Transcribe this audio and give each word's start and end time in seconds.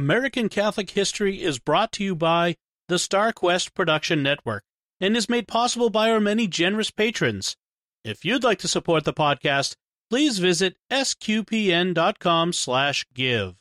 American 0.00 0.48
Catholic 0.48 0.88
History 0.88 1.42
is 1.42 1.58
brought 1.58 1.92
to 1.92 2.02
you 2.02 2.16
by 2.16 2.56
the 2.88 2.94
StarQuest 2.94 3.74
Production 3.74 4.22
Network 4.22 4.64
and 4.98 5.14
is 5.14 5.28
made 5.28 5.46
possible 5.46 5.90
by 5.90 6.10
our 6.10 6.20
many 6.20 6.46
generous 6.46 6.90
patrons. 6.90 7.54
If 8.02 8.24
you'd 8.24 8.42
like 8.42 8.60
to 8.60 8.66
support 8.66 9.04
the 9.04 9.12
podcast, 9.12 9.76
please 10.08 10.38
visit 10.38 10.78
sqpn.com 10.90 12.54
slash 12.54 13.04
give. 13.12 13.56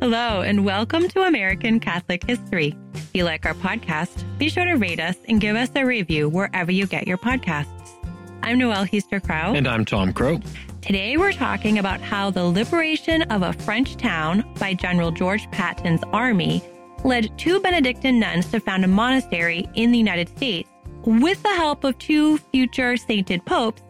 Hello, 0.00 0.42
and 0.42 0.64
welcome 0.64 1.08
to 1.10 1.22
American 1.22 1.78
Catholic 1.78 2.24
History. 2.24 2.76
If 2.94 3.10
you 3.14 3.22
like 3.22 3.46
our 3.46 3.54
podcast, 3.54 4.24
be 4.38 4.48
sure 4.48 4.64
to 4.64 4.74
rate 4.74 4.98
us 4.98 5.14
and 5.28 5.40
give 5.40 5.54
us 5.54 5.70
a 5.76 5.84
review 5.84 6.28
wherever 6.28 6.72
you 6.72 6.88
get 6.88 7.06
your 7.06 7.18
podcasts. 7.18 7.95
I'm 8.42 8.58
Noelle 8.58 8.84
Heaster 8.84 9.20
Crowe. 9.20 9.54
And 9.54 9.66
I'm 9.66 9.84
Tom 9.84 10.12
Crowe. 10.12 10.40
Today 10.82 11.16
we're 11.16 11.32
talking 11.32 11.78
about 11.78 12.00
how 12.00 12.30
the 12.30 12.44
liberation 12.44 13.22
of 13.22 13.42
a 13.42 13.52
French 13.52 13.96
town 13.96 14.44
by 14.58 14.74
General 14.74 15.10
George 15.10 15.50
Patton's 15.50 16.02
army 16.12 16.62
led 17.04 17.36
two 17.38 17.60
Benedictine 17.60 18.20
nuns 18.20 18.46
to 18.50 18.60
found 18.60 18.84
a 18.84 18.88
monastery 18.88 19.68
in 19.74 19.90
the 19.90 19.98
United 19.98 20.28
States 20.28 20.68
with 21.04 21.42
the 21.42 21.54
help 21.54 21.84
of 21.84 21.98
two 21.98 22.38
future 22.38 22.96
sainted 22.96 23.44
popes, 23.44 23.82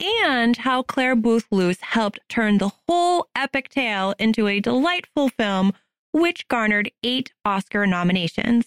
and 0.00 0.56
how 0.56 0.82
Clare 0.82 1.16
Boothe 1.16 1.44
Luce 1.50 1.80
helped 1.80 2.20
turn 2.28 2.58
the 2.58 2.70
whole 2.88 3.28
epic 3.34 3.68
tale 3.68 4.14
into 4.18 4.46
a 4.46 4.60
delightful 4.60 5.28
film 5.28 5.72
which 6.12 6.46
garnered 6.48 6.90
eight 7.02 7.32
Oscar 7.44 7.86
nominations. 7.86 8.66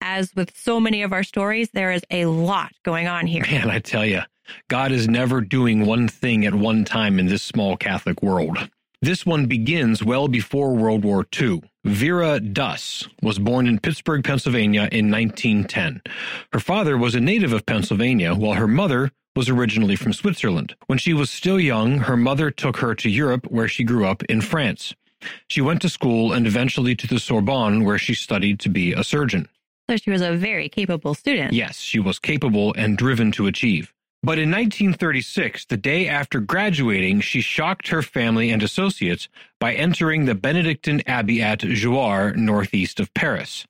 As 0.00 0.34
with 0.34 0.56
so 0.56 0.80
many 0.80 1.02
of 1.02 1.12
our 1.12 1.22
stories, 1.22 1.70
there 1.72 1.92
is 1.92 2.02
a 2.10 2.24
lot 2.26 2.72
going 2.84 3.06
on 3.06 3.26
here. 3.26 3.44
Man, 3.50 3.70
I 3.70 3.78
tell 3.80 4.06
you, 4.06 4.22
God 4.68 4.92
is 4.92 5.08
never 5.08 5.40
doing 5.40 5.86
one 5.86 6.08
thing 6.08 6.46
at 6.46 6.54
one 6.54 6.84
time 6.84 7.18
in 7.18 7.26
this 7.26 7.42
small 7.42 7.76
Catholic 7.76 8.22
world. 8.22 8.70
This 9.02 9.24
one 9.24 9.46
begins 9.46 10.04
well 10.04 10.28
before 10.28 10.74
World 10.74 11.04
War 11.04 11.26
II. 11.40 11.62
Vera 11.84 12.38
Duss 12.38 13.08
was 13.22 13.38
born 13.38 13.66
in 13.66 13.78
Pittsburgh, 13.78 14.22
Pennsylvania 14.22 14.88
in 14.92 15.10
1910. 15.10 16.02
Her 16.52 16.60
father 16.60 16.98
was 16.98 17.14
a 17.14 17.20
native 17.20 17.54
of 17.54 17.64
Pennsylvania, 17.64 18.34
while 18.34 18.54
her 18.54 18.68
mother 18.68 19.10
was 19.34 19.48
originally 19.48 19.96
from 19.96 20.12
Switzerland. 20.12 20.74
When 20.86 20.98
she 20.98 21.14
was 21.14 21.30
still 21.30 21.58
young, 21.58 22.00
her 22.00 22.16
mother 22.16 22.50
took 22.50 22.78
her 22.78 22.94
to 22.96 23.08
Europe, 23.08 23.46
where 23.50 23.68
she 23.68 23.84
grew 23.84 24.06
up 24.06 24.22
in 24.24 24.42
France. 24.42 24.94
She 25.48 25.60
went 25.60 25.80
to 25.82 25.88
school 25.88 26.32
and 26.32 26.46
eventually 26.46 26.94
to 26.96 27.06
the 27.06 27.20
Sorbonne, 27.20 27.84
where 27.84 27.98
she 27.98 28.14
studied 28.14 28.60
to 28.60 28.68
be 28.68 28.92
a 28.92 29.04
surgeon. 29.04 29.48
So 29.90 29.96
she 29.96 30.10
was 30.10 30.22
a 30.22 30.34
very 30.34 30.68
capable 30.68 31.14
student. 31.14 31.52
Yes, 31.52 31.80
she 31.80 31.98
was 31.98 32.20
capable 32.20 32.72
and 32.78 32.96
driven 32.96 33.32
to 33.32 33.48
achieve. 33.48 33.92
But 34.22 34.38
in 34.38 34.48
1936, 34.48 35.64
the 35.64 35.76
day 35.76 36.06
after 36.06 36.38
graduating, 36.38 37.22
she 37.22 37.40
shocked 37.40 37.88
her 37.88 38.00
family 38.00 38.50
and 38.50 38.62
associates 38.62 39.28
by 39.58 39.74
entering 39.74 40.26
the 40.26 40.36
Benedictine 40.36 41.02
Abbey 41.08 41.42
at 41.42 41.58
Jouarre, 41.58 42.36
northeast 42.36 43.00
of 43.00 43.12
Paris. 43.14 43.66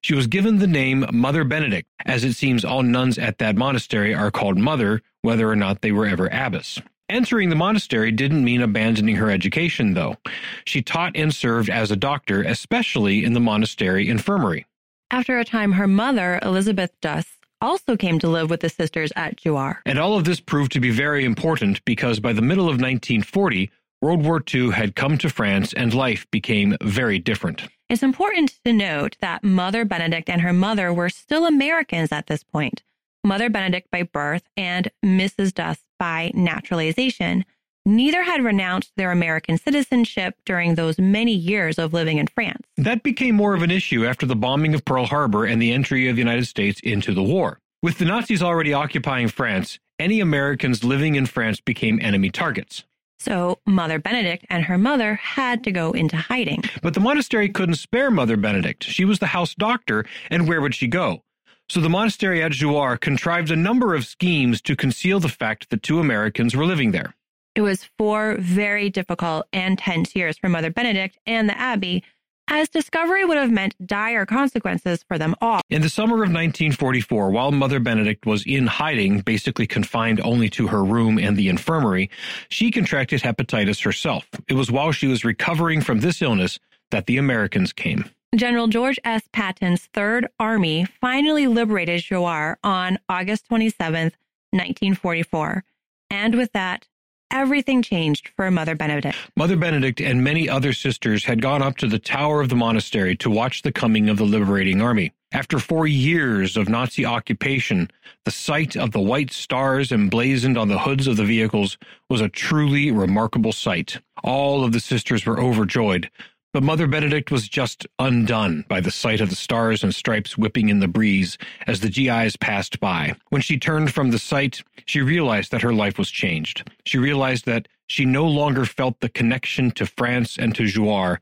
She 0.00 0.14
was 0.14 0.28
given 0.28 0.60
the 0.60 0.66
name 0.66 1.04
Mother 1.12 1.44
Benedict, 1.44 1.90
as 2.06 2.24
it 2.24 2.32
seems 2.32 2.64
all 2.64 2.82
nuns 2.82 3.18
at 3.18 3.36
that 3.36 3.54
monastery 3.54 4.14
are 4.14 4.30
called 4.30 4.56
Mother, 4.56 5.02
whether 5.20 5.46
or 5.46 5.56
not 5.56 5.82
they 5.82 5.92
were 5.92 6.06
ever 6.06 6.28
abbess. 6.28 6.80
Entering 7.10 7.50
the 7.50 7.54
monastery 7.54 8.12
didn't 8.12 8.44
mean 8.44 8.62
abandoning 8.62 9.16
her 9.16 9.30
education, 9.30 9.92
though. 9.92 10.16
She 10.64 10.80
taught 10.80 11.16
and 11.16 11.34
served 11.34 11.68
as 11.68 11.90
a 11.90 11.96
doctor, 11.96 12.40
especially 12.40 13.26
in 13.26 13.34
the 13.34 13.40
monastery 13.40 14.08
infirmary. 14.08 14.64
After 15.12 15.40
a 15.40 15.44
time, 15.44 15.72
her 15.72 15.88
mother, 15.88 16.38
Elizabeth 16.40 16.92
Duss, 17.00 17.26
also 17.60 17.96
came 17.96 18.20
to 18.20 18.28
live 18.28 18.48
with 18.48 18.60
the 18.60 18.68
sisters 18.68 19.12
at 19.16 19.36
Jouarre. 19.36 19.80
And 19.84 19.98
all 19.98 20.16
of 20.16 20.24
this 20.24 20.38
proved 20.38 20.70
to 20.72 20.80
be 20.80 20.90
very 20.90 21.24
important 21.24 21.84
because 21.84 22.20
by 22.20 22.32
the 22.32 22.42
middle 22.42 22.66
of 22.66 22.80
1940, 22.80 23.70
World 24.00 24.24
War 24.24 24.40
II 24.54 24.70
had 24.70 24.94
come 24.94 25.18
to 25.18 25.28
France 25.28 25.72
and 25.72 25.92
life 25.92 26.26
became 26.30 26.76
very 26.80 27.18
different. 27.18 27.64
It's 27.88 28.04
important 28.04 28.60
to 28.64 28.72
note 28.72 29.16
that 29.20 29.42
Mother 29.42 29.84
Benedict 29.84 30.30
and 30.30 30.42
her 30.42 30.52
mother 30.52 30.92
were 30.92 31.10
still 31.10 31.44
Americans 31.44 32.12
at 32.12 32.28
this 32.28 32.44
point. 32.44 32.82
Mother 33.24 33.50
Benedict 33.50 33.90
by 33.90 34.04
birth 34.04 34.44
and 34.56 34.90
Mrs. 35.04 35.52
Duss 35.52 35.78
by 35.98 36.30
naturalization. 36.34 37.44
Neither 37.86 38.22
had 38.22 38.44
renounced 38.44 38.92
their 38.96 39.10
American 39.10 39.56
citizenship 39.56 40.34
during 40.44 40.74
those 40.74 40.98
many 40.98 41.32
years 41.32 41.78
of 41.78 41.92
living 41.94 42.18
in 42.18 42.26
France. 42.26 42.66
That 42.76 43.02
became 43.02 43.34
more 43.34 43.54
of 43.54 43.62
an 43.62 43.70
issue 43.70 44.06
after 44.06 44.26
the 44.26 44.36
bombing 44.36 44.74
of 44.74 44.84
Pearl 44.84 45.06
Harbor 45.06 45.46
and 45.46 45.60
the 45.60 45.72
entry 45.72 46.08
of 46.08 46.16
the 46.16 46.20
United 46.20 46.46
States 46.46 46.80
into 46.80 47.14
the 47.14 47.22
war. 47.22 47.58
With 47.82 47.98
the 47.98 48.04
Nazis 48.04 48.42
already 48.42 48.74
occupying 48.74 49.28
France, 49.28 49.78
any 49.98 50.20
Americans 50.20 50.84
living 50.84 51.14
in 51.14 51.24
France 51.24 51.60
became 51.60 51.98
enemy 52.02 52.30
targets. 52.30 52.84
So 53.18 53.58
Mother 53.66 53.98
Benedict 53.98 54.46
and 54.50 54.64
her 54.64 54.78
mother 54.78 55.14
had 55.14 55.64
to 55.64 55.72
go 55.72 55.92
into 55.92 56.16
hiding. 56.16 56.64
But 56.82 56.94
the 56.94 57.00
monastery 57.00 57.48
couldn't 57.48 57.74
spare 57.74 58.10
Mother 58.10 58.36
Benedict. 58.36 58.84
She 58.84 59.04
was 59.04 59.18
the 59.18 59.26
house 59.26 59.54
doctor, 59.54 60.04
and 60.30 60.46
where 60.46 60.60
would 60.60 60.74
she 60.74 60.86
go? 60.86 61.22
So 61.68 61.80
the 61.80 61.90
monastery 61.90 62.42
at 62.42 62.52
Jouarre 62.52 62.98
contrived 62.98 63.50
a 63.50 63.56
number 63.56 63.94
of 63.94 64.06
schemes 64.06 64.60
to 64.62 64.74
conceal 64.74 65.20
the 65.20 65.28
fact 65.28 65.70
that 65.70 65.82
two 65.82 65.98
Americans 65.98 66.56
were 66.56 66.64
living 66.64 66.92
there. 66.92 67.14
It 67.54 67.62
was 67.62 67.88
four 67.98 68.36
very 68.38 68.90
difficult 68.90 69.46
and 69.52 69.76
tense 69.78 70.14
years 70.14 70.38
for 70.38 70.48
Mother 70.48 70.70
Benedict 70.70 71.18
and 71.26 71.48
the 71.48 71.58
Abbey, 71.58 72.04
as 72.46 72.68
discovery 72.68 73.24
would 73.24 73.36
have 73.36 73.50
meant 73.50 73.74
dire 73.86 74.26
consequences 74.26 75.04
for 75.06 75.18
them 75.18 75.34
all. 75.40 75.60
In 75.68 75.82
the 75.82 75.88
summer 75.88 76.16
of 76.16 76.30
1944, 76.30 77.30
while 77.30 77.52
Mother 77.52 77.80
Benedict 77.80 78.26
was 78.26 78.44
in 78.44 78.66
hiding, 78.66 79.20
basically 79.20 79.66
confined 79.66 80.20
only 80.20 80.48
to 80.50 80.68
her 80.68 80.84
room 80.84 81.18
and 81.18 81.36
the 81.36 81.48
infirmary, 81.48 82.10
she 82.48 82.70
contracted 82.70 83.22
hepatitis 83.22 83.84
herself. 83.84 84.28
It 84.48 84.54
was 84.54 84.70
while 84.70 84.92
she 84.92 85.06
was 85.06 85.24
recovering 85.24 85.80
from 85.80 86.00
this 86.00 86.22
illness 86.22 86.58
that 86.90 87.06
the 87.06 87.18
Americans 87.18 87.72
came. 87.72 88.04
General 88.34 88.68
George 88.68 88.98
S. 89.04 89.22
Patton's 89.32 89.88
Third 89.92 90.28
Army 90.38 90.86
finally 91.00 91.48
liberated 91.48 92.00
Jouarre 92.00 92.56
on 92.62 92.98
August 93.08 93.46
27, 93.46 94.12
1944. 94.52 95.64
And 96.10 96.36
with 96.36 96.52
that, 96.52 96.86
everything 97.30 97.82
changed 97.82 98.30
for 98.36 98.50
Mother 98.50 98.74
Benedict. 98.74 99.16
Mother 99.36 99.56
Benedict 99.56 100.00
and 100.00 100.22
many 100.22 100.48
other 100.48 100.72
sisters 100.72 101.24
had 101.24 101.40
gone 101.42 101.62
up 101.62 101.76
to 101.78 101.86
the 101.86 101.98
tower 101.98 102.40
of 102.40 102.48
the 102.48 102.56
monastery 102.56 103.16
to 103.16 103.30
watch 103.30 103.62
the 103.62 103.72
coming 103.72 104.08
of 104.08 104.16
the 104.16 104.24
liberating 104.24 104.80
army. 104.80 105.12
After 105.32 105.60
four 105.60 105.86
years 105.86 106.56
of 106.56 106.68
Nazi 106.68 107.04
occupation, 107.04 107.88
the 108.24 108.32
sight 108.32 108.76
of 108.76 108.90
the 108.90 109.00
white 109.00 109.32
stars 109.32 109.92
emblazoned 109.92 110.58
on 110.58 110.68
the 110.68 110.80
hoods 110.80 111.06
of 111.06 111.16
the 111.16 111.24
vehicles 111.24 111.78
was 112.08 112.20
a 112.20 112.28
truly 112.28 112.90
remarkable 112.90 113.52
sight. 113.52 113.98
All 114.24 114.64
of 114.64 114.72
the 114.72 114.80
sisters 114.80 115.24
were 115.24 115.40
overjoyed, 115.40 116.10
but 116.52 116.62
Mother 116.62 116.86
Benedict 116.86 117.30
was 117.30 117.48
just 117.48 117.86
undone 117.98 118.64
by 118.68 118.80
the 118.80 118.90
sight 118.90 119.20
of 119.20 119.30
the 119.30 119.36
stars 119.36 119.84
and 119.84 119.94
stripes 119.94 120.36
whipping 120.36 120.68
in 120.68 120.80
the 120.80 120.88
breeze 120.88 121.38
as 121.66 121.80
the 121.80 121.88
GIs 121.88 122.36
passed 122.36 122.80
by. 122.80 123.14
When 123.28 123.40
she 123.40 123.58
turned 123.58 123.92
from 123.92 124.10
the 124.10 124.18
sight, 124.18 124.62
she 124.86 125.00
realized 125.00 125.52
that 125.52 125.62
her 125.62 125.72
life 125.72 125.96
was 125.96 126.10
changed. 126.10 126.68
She 126.84 126.98
realized 126.98 127.44
that 127.46 127.68
she 127.86 128.04
no 128.04 128.26
longer 128.26 128.64
felt 128.64 129.00
the 129.00 129.08
connection 129.08 129.70
to 129.72 129.86
France 129.86 130.36
and 130.36 130.54
to 130.56 130.64
Jouarre. 130.64 131.18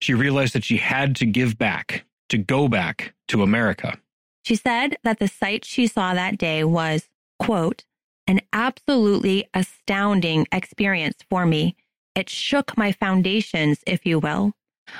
She 0.00 0.14
realized 0.14 0.54
that 0.54 0.64
she 0.64 0.76
had 0.76 1.16
to 1.16 1.26
give 1.26 1.58
back, 1.58 2.04
to 2.28 2.38
go 2.38 2.68
back 2.68 3.14
to 3.28 3.42
America. 3.42 3.98
She 4.44 4.56
said 4.56 4.96
that 5.02 5.18
the 5.18 5.28
sight 5.28 5.64
she 5.64 5.86
saw 5.86 6.14
that 6.14 6.38
day 6.38 6.64
was, 6.64 7.08
quote, 7.38 7.84
an 8.26 8.40
absolutely 8.52 9.48
astounding 9.52 10.46
experience 10.52 11.16
for 11.28 11.44
me. 11.44 11.76
It 12.14 12.28
shook 12.28 12.76
my 12.76 12.92
foundations, 12.92 13.80
if 13.86 14.06
you 14.06 14.18
will. 14.18 14.52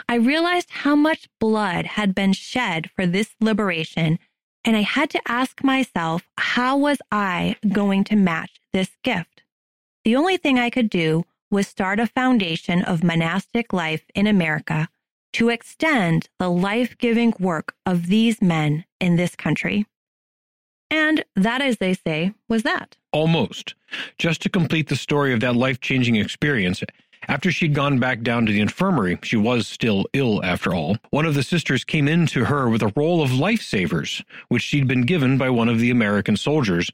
I 0.09 0.17
realized 0.17 0.71
how 0.71 0.95
much 0.97 1.29
blood 1.39 1.87
had 1.87 2.15
been 2.15 2.33
shed 2.33 2.91
for 2.95 3.07
this 3.07 3.35
liberation, 3.41 4.19
and 4.65 4.77
I 4.77 4.83
had 4.83 5.11
to 5.11 5.23
ask 5.27 5.63
myself, 5.65 6.23
how 6.39 6.77
was 6.77 6.99
I 7.11 7.57
going 7.69 8.05
to 8.05 8.17
match 8.17 8.61
this 8.73 8.91
gift? 9.03 9.43
The 10.05 10.17
only 10.17 10.37
thing 10.37 10.59
I 10.59 10.71
could 10.71 10.91
do 10.91 11.25
was 11.51 11.67
start 11.67 12.01
a 12.01 12.07
foundation 12.07 12.83
of 12.83 13.03
monastic 13.03 13.73
life 13.73 14.05
in 14.15 14.27
America 14.27 14.89
to 15.33 15.49
extend 15.49 16.29
the 16.39 16.51
life 16.51 16.97
giving 16.99 17.35
work 17.39 17.75
of 17.87 18.07
these 18.07 18.41
men 18.43 18.85
in 19.01 19.17
this 19.17 19.37
country. 19.37 19.87
And 20.91 21.25
that, 21.37 21.63
as 21.63 21.77
they 21.77 21.95
say, 21.95 22.33
was 22.49 22.65
that. 22.65 22.97
Almost. 23.13 23.75
Just 24.19 24.43
to 24.43 24.49
complete 24.49 24.89
the 24.89 24.97
story 24.97 25.33
of 25.33 25.41
that 25.41 25.55
life 25.55 25.81
changing 25.81 26.17
experience, 26.17 26.83
after 27.31 27.53
she'd 27.53 27.75
gone 27.75 28.01
back 28.01 28.23
down 28.23 28.45
to 28.45 28.51
the 28.51 28.61
infirmary, 28.61 29.17
she 29.23 29.37
was 29.37 29.69
still 29.69 30.05
ill 30.13 30.45
after 30.45 30.75
all, 30.75 30.97
one 31.11 31.25
of 31.25 31.35
the 31.35 31.45
sisters 31.45 31.85
came 31.85 32.09
in 32.09 32.27
to 32.27 32.47
her 32.47 32.69
with 32.69 32.83
a 32.83 32.93
roll 32.97 33.23
of 33.23 33.31
lifesavers, 33.31 34.25
which 34.49 34.63
she'd 34.63 34.89
been 34.89 35.03
given 35.03 35.39
by 35.39 35.49
one 35.49 35.69
of 35.69 35.79
the 35.79 35.93
American 35.93 36.37
soldiers, 36.37 36.91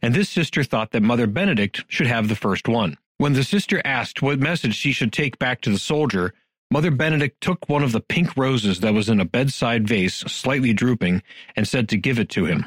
and 0.00 0.14
this 0.14 0.28
sister 0.28 0.62
thought 0.62 0.92
that 0.92 1.02
Mother 1.02 1.26
Benedict 1.26 1.84
should 1.88 2.06
have 2.06 2.28
the 2.28 2.36
first 2.36 2.68
one. 2.68 2.98
When 3.18 3.32
the 3.32 3.42
sister 3.42 3.82
asked 3.84 4.22
what 4.22 4.38
message 4.38 4.76
she 4.76 4.92
should 4.92 5.12
take 5.12 5.40
back 5.40 5.60
to 5.62 5.70
the 5.70 5.78
soldier, 5.78 6.34
Mother 6.70 6.92
Benedict 6.92 7.40
took 7.40 7.68
one 7.68 7.82
of 7.82 7.90
the 7.90 8.00
pink 8.00 8.36
roses 8.36 8.78
that 8.80 8.94
was 8.94 9.08
in 9.08 9.18
a 9.18 9.24
bedside 9.24 9.88
vase, 9.88 10.14
slightly 10.14 10.72
drooping, 10.72 11.20
and 11.56 11.66
said 11.66 11.88
to 11.88 11.96
give 11.96 12.20
it 12.20 12.28
to 12.30 12.44
him. 12.44 12.64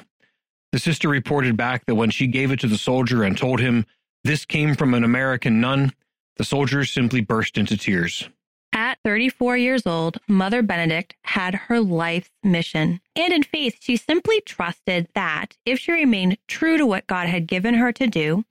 The 0.74 0.80
sister 0.80 1.08
reported 1.08 1.56
back 1.56 1.86
that 1.86 1.96
when 1.96 2.10
she 2.10 2.28
gave 2.28 2.52
it 2.52 2.60
to 2.60 2.68
the 2.68 2.78
soldier 2.78 3.24
and 3.24 3.38
told 3.38 3.62
him 3.62 3.86
This 4.26 4.44
came 4.44 4.76
from 4.76 4.94
an 4.94 5.06
American 5.06 5.62
nun. 5.62 5.94
The 6.38 6.44
soldiers 6.44 6.92
simply 6.92 7.22
burst 7.22 7.58
into 7.58 7.78
tears. 7.78 8.28
At 8.74 8.98
34 9.04 9.58
years 9.58 9.86
old, 9.86 10.18
Mother 10.28 10.64
Benedict 10.64 11.16
had 11.24 11.54
her 11.54 11.80
life's 11.80 12.32
mission. 12.44 13.02
And 13.16 13.32
in 13.32 13.44
faith, 13.44 13.78
she 13.80 13.98
simply 13.98 14.42
trusted 14.42 15.08
that 15.14 15.58
if 15.64 15.80
she 15.80 15.92
remained 15.92 16.40
true 16.48 16.78
to 16.78 16.86
what 16.86 17.06
God 17.06 17.28
had 17.28 17.46
given 17.46 17.76
her 17.76 17.92
to 17.92 18.08
do, 18.08 18.46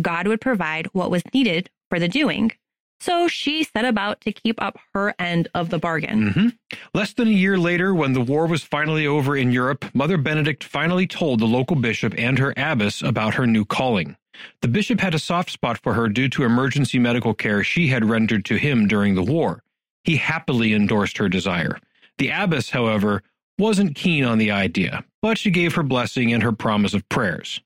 God 0.00 0.26
would 0.26 0.40
provide 0.40 0.86
what 0.92 1.12
was 1.12 1.22
needed 1.32 1.70
for 1.88 2.00
the 2.00 2.08
doing. 2.08 2.52
So 3.00 3.28
she 3.28 3.62
set 3.62 3.84
about 3.84 4.20
to 4.22 4.32
keep 4.32 4.60
up 4.60 4.78
her 4.92 5.14
end 5.20 5.46
of 5.54 5.70
the 5.70 5.78
bargain. 5.78 6.32
Mm-hmm. 6.32 6.48
Less 6.94 7.12
than 7.12 7.28
a 7.28 7.32
year 7.32 7.56
later, 7.56 7.94
when 7.94 8.12
the 8.12 8.20
war 8.20 8.46
was 8.46 8.64
finally 8.64 9.06
over 9.06 9.36
in 9.36 9.52
Europe, 9.52 9.84
Mother 9.94 10.18
Benedict 10.18 10.64
finally 10.64 11.06
told 11.06 11.38
the 11.38 11.46
local 11.46 11.76
bishop 11.76 12.14
and 12.18 12.38
her 12.40 12.52
abbess 12.56 13.00
about 13.00 13.34
her 13.34 13.46
new 13.46 13.64
calling. 13.64 14.16
The 14.60 14.68
bishop 14.68 15.00
had 15.00 15.14
a 15.14 15.18
soft 15.18 15.50
spot 15.50 15.78
for 15.78 15.94
her 15.94 16.08
due 16.08 16.28
to 16.30 16.44
emergency 16.44 16.98
medical 16.98 17.34
care 17.34 17.62
she 17.64 17.88
had 17.88 18.08
rendered 18.08 18.44
to 18.46 18.56
him 18.56 18.88
during 18.88 19.14
the 19.14 19.22
war. 19.22 19.62
He 20.04 20.16
happily 20.16 20.74
endorsed 20.74 21.18
her 21.18 21.28
desire. 21.28 21.78
The 22.18 22.30
abbess, 22.30 22.70
however, 22.70 23.22
wasn't 23.58 23.96
keen 23.96 24.24
on 24.24 24.38
the 24.38 24.50
idea, 24.50 25.04
but 25.20 25.38
she 25.38 25.50
gave 25.50 25.74
her 25.74 25.82
blessing 25.82 26.32
and 26.32 26.42
her 26.42 26.52
promise 26.52 26.94
of 26.94 27.08
prayers. 27.08 27.60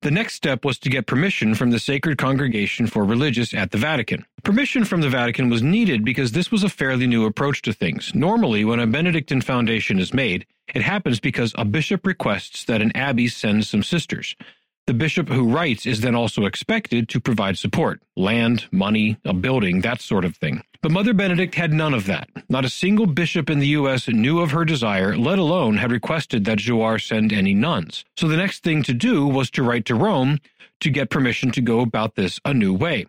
The 0.00 0.10
next 0.12 0.34
step 0.34 0.64
was 0.64 0.78
to 0.78 0.90
get 0.90 1.08
permission 1.08 1.56
from 1.56 1.70
the 1.70 1.80
Sacred 1.80 2.18
Congregation 2.18 2.86
for 2.86 3.04
Religious 3.04 3.52
at 3.52 3.72
the 3.72 3.78
Vatican. 3.78 4.24
Permission 4.44 4.84
from 4.84 5.00
the 5.00 5.08
Vatican 5.08 5.50
was 5.50 5.60
needed 5.60 6.04
because 6.04 6.30
this 6.30 6.52
was 6.52 6.62
a 6.62 6.68
fairly 6.68 7.08
new 7.08 7.26
approach 7.26 7.62
to 7.62 7.72
things. 7.72 8.14
Normally, 8.14 8.64
when 8.64 8.78
a 8.78 8.86
Benedictine 8.86 9.40
foundation 9.40 9.98
is 9.98 10.14
made, 10.14 10.46
it 10.72 10.82
happens 10.82 11.18
because 11.18 11.52
a 11.58 11.64
bishop 11.64 12.06
requests 12.06 12.64
that 12.66 12.80
an 12.80 12.96
abbey 12.96 13.26
send 13.26 13.66
some 13.66 13.82
sisters. 13.82 14.36
The 14.88 14.94
bishop 14.94 15.28
who 15.28 15.52
writes 15.52 15.84
is 15.84 16.00
then 16.00 16.14
also 16.14 16.46
expected 16.46 17.10
to 17.10 17.20
provide 17.20 17.58
support 17.58 18.00
land, 18.16 18.64
money, 18.72 19.18
a 19.22 19.34
building, 19.34 19.82
that 19.82 20.00
sort 20.00 20.24
of 20.24 20.34
thing. 20.34 20.62
But 20.80 20.92
Mother 20.92 21.12
Benedict 21.12 21.56
had 21.56 21.74
none 21.74 21.92
of 21.92 22.06
that. 22.06 22.30
Not 22.48 22.64
a 22.64 22.70
single 22.70 23.04
bishop 23.04 23.50
in 23.50 23.58
the 23.58 23.66
U.S. 23.66 24.08
knew 24.08 24.40
of 24.40 24.52
her 24.52 24.64
desire, 24.64 25.14
let 25.14 25.38
alone 25.38 25.76
had 25.76 25.92
requested 25.92 26.46
that 26.46 26.56
Jouarre 26.56 26.98
send 26.98 27.34
any 27.34 27.52
nuns. 27.52 28.06
So 28.16 28.28
the 28.28 28.38
next 28.38 28.64
thing 28.64 28.82
to 28.84 28.94
do 28.94 29.26
was 29.26 29.50
to 29.50 29.62
write 29.62 29.84
to 29.84 29.94
Rome 29.94 30.38
to 30.80 30.88
get 30.88 31.10
permission 31.10 31.50
to 31.50 31.60
go 31.60 31.80
about 31.80 32.14
this 32.14 32.40
a 32.46 32.54
new 32.54 32.72
way. 32.72 33.04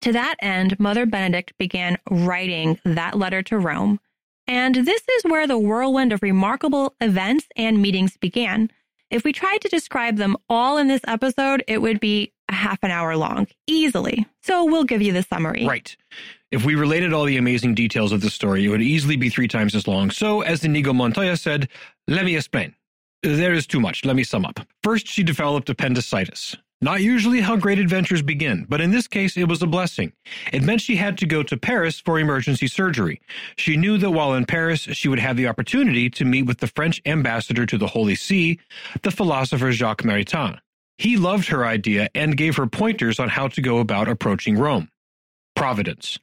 To 0.00 0.12
that 0.12 0.36
end, 0.40 0.80
Mother 0.80 1.04
Benedict 1.04 1.52
began 1.58 1.98
writing 2.08 2.80
that 2.86 3.18
letter 3.18 3.42
to 3.42 3.58
Rome. 3.58 4.00
And 4.46 4.74
this 4.74 5.02
is 5.06 5.24
where 5.24 5.46
the 5.46 5.58
whirlwind 5.58 6.14
of 6.14 6.22
remarkable 6.22 6.94
events 6.98 7.46
and 7.56 7.82
meetings 7.82 8.16
began. 8.16 8.70
If 9.10 9.24
we 9.24 9.32
tried 9.32 9.60
to 9.62 9.68
describe 9.68 10.16
them 10.16 10.36
all 10.48 10.78
in 10.78 10.86
this 10.86 11.00
episode, 11.06 11.64
it 11.66 11.82
would 11.82 11.98
be 11.98 12.32
a 12.48 12.54
half 12.54 12.78
an 12.82 12.90
hour 12.90 13.16
long, 13.16 13.48
easily. 13.66 14.26
So 14.42 14.64
we'll 14.64 14.84
give 14.84 15.02
you 15.02 15.12
the 15.12 15.22
summary. 15.24 15.66
Right. 15.66 15.96
If 16.52 16.64
we 16.64 16.74
related 16.74 17.12
all 17.12 17.24
the 17.24 17.36
amazing 17.36 17.74
details 17.74 18.12
of 18.12 18.20
the 18.20 18.30
story, 18.30 18.64
it 18.64 18.68
would 18.68 18.82
easily 18.82 19.16
be 19.16 19.28
three 19.28 19.48
times 19.48 19.74
as 19.74 19.86
long. 19.86 20.10
So, 20.10 20.40
as 20.42 20.64
Inigo 20.64 20.92
Montoya 20.92 21.36
said, 21.36 21.68
let 22.08 22.24
me 22.24 22.36
explain. 22.36 22.74
There 23.22 23.52
is 23.52 23.66
too 23.66 23.80
much. 23.80 24.04
Let 24.04 24.16
me 24.16 24.24
sum 24.24 24.44
up. 24.44 24.60
First, 24.82 25.06
she 25.06 25.22
developed 25.22 25.68
appendicitis. 25.68 26.56
Not 26.82 27.02
usually 27.02 27.42
how 27.42 27.56
great 27.56 27.78
adventures 27.78 28.22
begin, 28.22 28.64
but 28.66 28.80
in 28.80 28.90
this 28.90 29.06
case, 29.06 29.36
it 29.36 29.48
was 29.48 29.62
a 29.62 29.66
blessing. 29.66 30.12
It 30.50 30.62
meant 30.62 30.80
she 30.80 30.96
had 30.96 31.18
to 31.18 31.26
go 31.26 31.42
to 31.42 31.58
Paris 31.58 32.00
for 32.00 32.18
emergency 32.18 32.68
surgery. 32.68 33.20
She 33.56 33.76
knew 33.76 33.98
that 33.98 34.12
while 34.12 34.32
in 34.32 34.46
Paris, 34.46 34.80
she 34.80 35.08
would 35.08 35.18
have 35.18 35.36
the 35.36 35.46
opportunity 35.46 36.08
to 36.08 36.24
meet 36.24 36.46
with 36.46 36.58
the 36.58 36.66
French 36.66 37.02
ambassador 37.04 37.66
to 37.66 37.76
the 37.76 37.88
Holy 37.88 38.14
See, 38.14 38.60
the 39.02 39.10
philosopher 39.10 39.72
Jacques 39.72 40.04
Maritain. 40.04 40.58
He 40.96 41.18
loved 41.18 41.48
her 41.48 41.66
idea 41.66 42.08
and 42.14 42.36
gave 42.36 42.56
her 42.56 42.66
pointers 42.66 43.20
on 43.20 43.28
how 43.28 43.48
to 43.48 43.60
go 43.60 43.78
about 43.78 44.08
approaching 44.08 44.56
Rome. 44.56 44.88
Providence. 45.54 46.18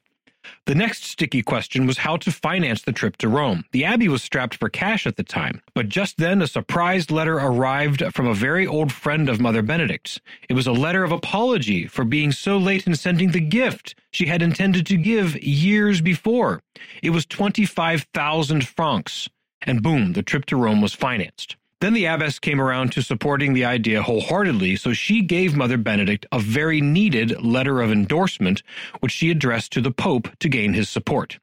The 0.66 0.74
next 0.74 1.04
sticky 1.04 1.42
question 1.42 1.86
was 1.86 1.98
how 1.98 2.16
to 2.18 2.32
finance 2.32 2.82
the 2.82 2.92
trip 2.92 3.16
to 3.18 3.28
Rome. 3.28 3.64
The 3.72 3.84
Abbey 3.84 4.08
was 4.08 4.22
strapped 4.22 4.54
for 4.54 4.68
cash 4.68 5.06
at 5.06 5.16
the 5.16 5.22
time, 5.22 5.60
but 5.74 5.88
just 5.88 6.16
then 6.16 6.42
a 6.42 6.46
surprise 6.46 7.10
letter 7.10 7.36
arrived 7.36 8.02
from 8.14 8.26
a 8.26 8.34
very 8.34 8.66
old 8.66 8.92
friend 8.92 9.28
of 9.28 9.40
Mother 9.40 9.62
Benedict's. 9.62 10.20
It 10.48 10.54
was 10.54 10.66
a 10.66 10.72
letter 10.72 11.04
of 11.04 11.12
apology 11.12 11.86
for 11.86 12.04
being 12.04 12.32
so 12.32 12.56
late 12.56 12.86
in 12.86 12.96
sending 12.96 13.32
the 13.32 13.40
gift 13.40 13.94
she 14.10 14.26
had 14.26 14.42
intended 14.42 14.86
to 14.86 14.96
give 14.96 15.42
years 15.42 16.00
before. 16.00 16.62
It 17.02 17.10
was 17.10 17.26
25,000 17.26 18.66
francs. 18.66 19.28
And 19.62 19.82
boom, 19.82 20.12
the 20.14 20.22
trip 20.22 20.46
to 20.46 20.56
Rome 20.56 20.80
was 20.80 20.94
financed. 20.94 21.57
Then 21.80 21.94
the 21.94 22.06
abbess 22.06 22.40
came 22.40 22.60
around 22.60 22.90
to 22.92 23.02
supporting 23.02 23.54
the 23.54 23.64
idea 23.64 24.02
wholeheartedly, 24.02 24.76
so 24.76 24.92
she 24.92 25.22
gave 25.22 25.54
Mother 25.54 25.76
Benedict 25.76 26.26
a 26.32 26.40
very 26.40 26.80
needed 26.80 27.40
letter 27.40 27.80
of 27.80 27.92
endorsement, 27.92 28.62
which 28.98 29.12
she 29.12 29.30
addressed 29.30 29.72
to 29.72 29.80
the 29.80 29.92
Pope 29.92 30.28
to 30.40 30.48
gain 30.48 30.72
his 30.72 30.88
support. 30.88 31.38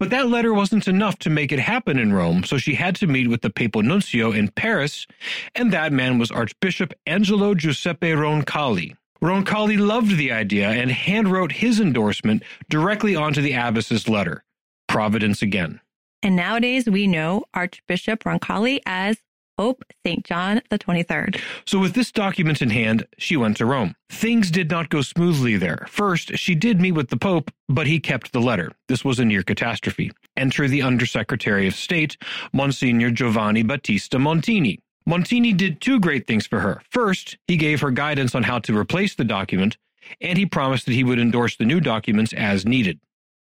But 0.00 0.10
that 0.10 0.28
letter 0.28 0.54
wasn't 0.54 0.88
enough 0.88 1.18
to 1.18 1.30
make 1.30 1.52
it 1.52 1.58
happen 1.58 1.98
in 1.98 2.12
Rome, 2.12 2.44
so 2.44 2.56
she 2.56 2.74
had 2.74 2.94
to 2.96 3.06
meet 3.06 3.28
with 3.28 3.42
the 3.42 3.50
papal 3.50 3.82
nuncio 3.82 4.32
in 4.32 4.48
Paris, 4.48 5.06
and 5.54 5.72
that 5.72 5.92
man 5.92 6.18
was 6.18 6.30
Archbishop 6.30 6.94
Angelo 7.06 7.54
Giuseppe 7.54 8.12
Roncalli. 8.12 8.96
Roncalli 9.20 9.76
loved 9.76 10.16
the 10.16 10.30
idea 10.30 10.68
and 10.68 10.90
handwrote 10.90 11.52
his 11.52 11.80
endorsement 11.80 12.44
directly 12.70 13.16
onto 13.16 13.42
the 13.42 13.54
abbess's 13.54 14.08
letter. 14.08 14.44
Providence 14.86 15.42
again. 15.42 15.80
And 16.22 16.36
nowadays 16.36 16.86
we 16.86 17.06
know 17.06 17.44
Archbishop 17.52 18.24
Roncalli 18.24 18.80
as 18.86 19.18
Pope 19.58 19.84
St. 20.06 20.24
John 20.24 20.62
the 20.70 20.78
23rd. 20.78 21.40
So, 21.66 21.80
with 21.80 21.94
this 21.94 22.12
document 22.12 22.62
in 22.62 22.70
hand, 22.70 23.06
she 23.18 23.36
went 23.36 23.56
to 23.56 23.66
Rome. 23.66 23.96
Things 24.08 24.50
did 24.50 24.70
not 24.70 24.88
go 24.88 25.02
smoothly 25.02 25.56
there. 25.56 25.84
First, 25.88 26.38
she 26.38 26.54
did 26.54 26.80
meet 26.80 26.92
with 26.92 27.08
the 27.08 27.16
Pope, 27.16 27.50
but 27.68 27.88
he 27.88 27.98
kept 27.98 28.32
the 28.32 28.40
letter. 28.40 28.70
This 28.86 29.04
was 29.04 29.18
a 29.18 29.24
near 29.24 29.42
catastrophe. 29.42 30.12
Enter 30.36 30.68
the 30.68 30.82
Undersecretary 30.82 31.66
of 31.66 31.74
State, 31.74 32.16
Monsignor 32.52 33.10
Giovanni 33.10 33.64
Battista 33.64 34.18
Montini. 34.18 34.78
Montini 35.08 35.56
did 35.56 35.80
two 35.80 35.98
great 35.98 36.26
things 36.26 36.46
for 36.46 36.60
her. 36.60 36.80
First, 36.90 37.36
he 37.48 37.56
gave 37.56 37.80
her 37.80 37.90
guidance 37.90 38.34
on 38.34 38.44
how 38.44 38.60
to 38.60 38.76
replace 38.76 39.16
the 39.16 39.24
document, 39.24 39.76
and 40.20 40.38
he 40.38 40.46
promised 40.46 40.86
that 40.86 40.92
he 40.92 41.02
would 41.02 41.18
endorse 41.18 41.56
the 41.56 41.64
new 41.64 41.80
documents 41.80 42.32
as 42.32 42.64
needed. 42.64 43.00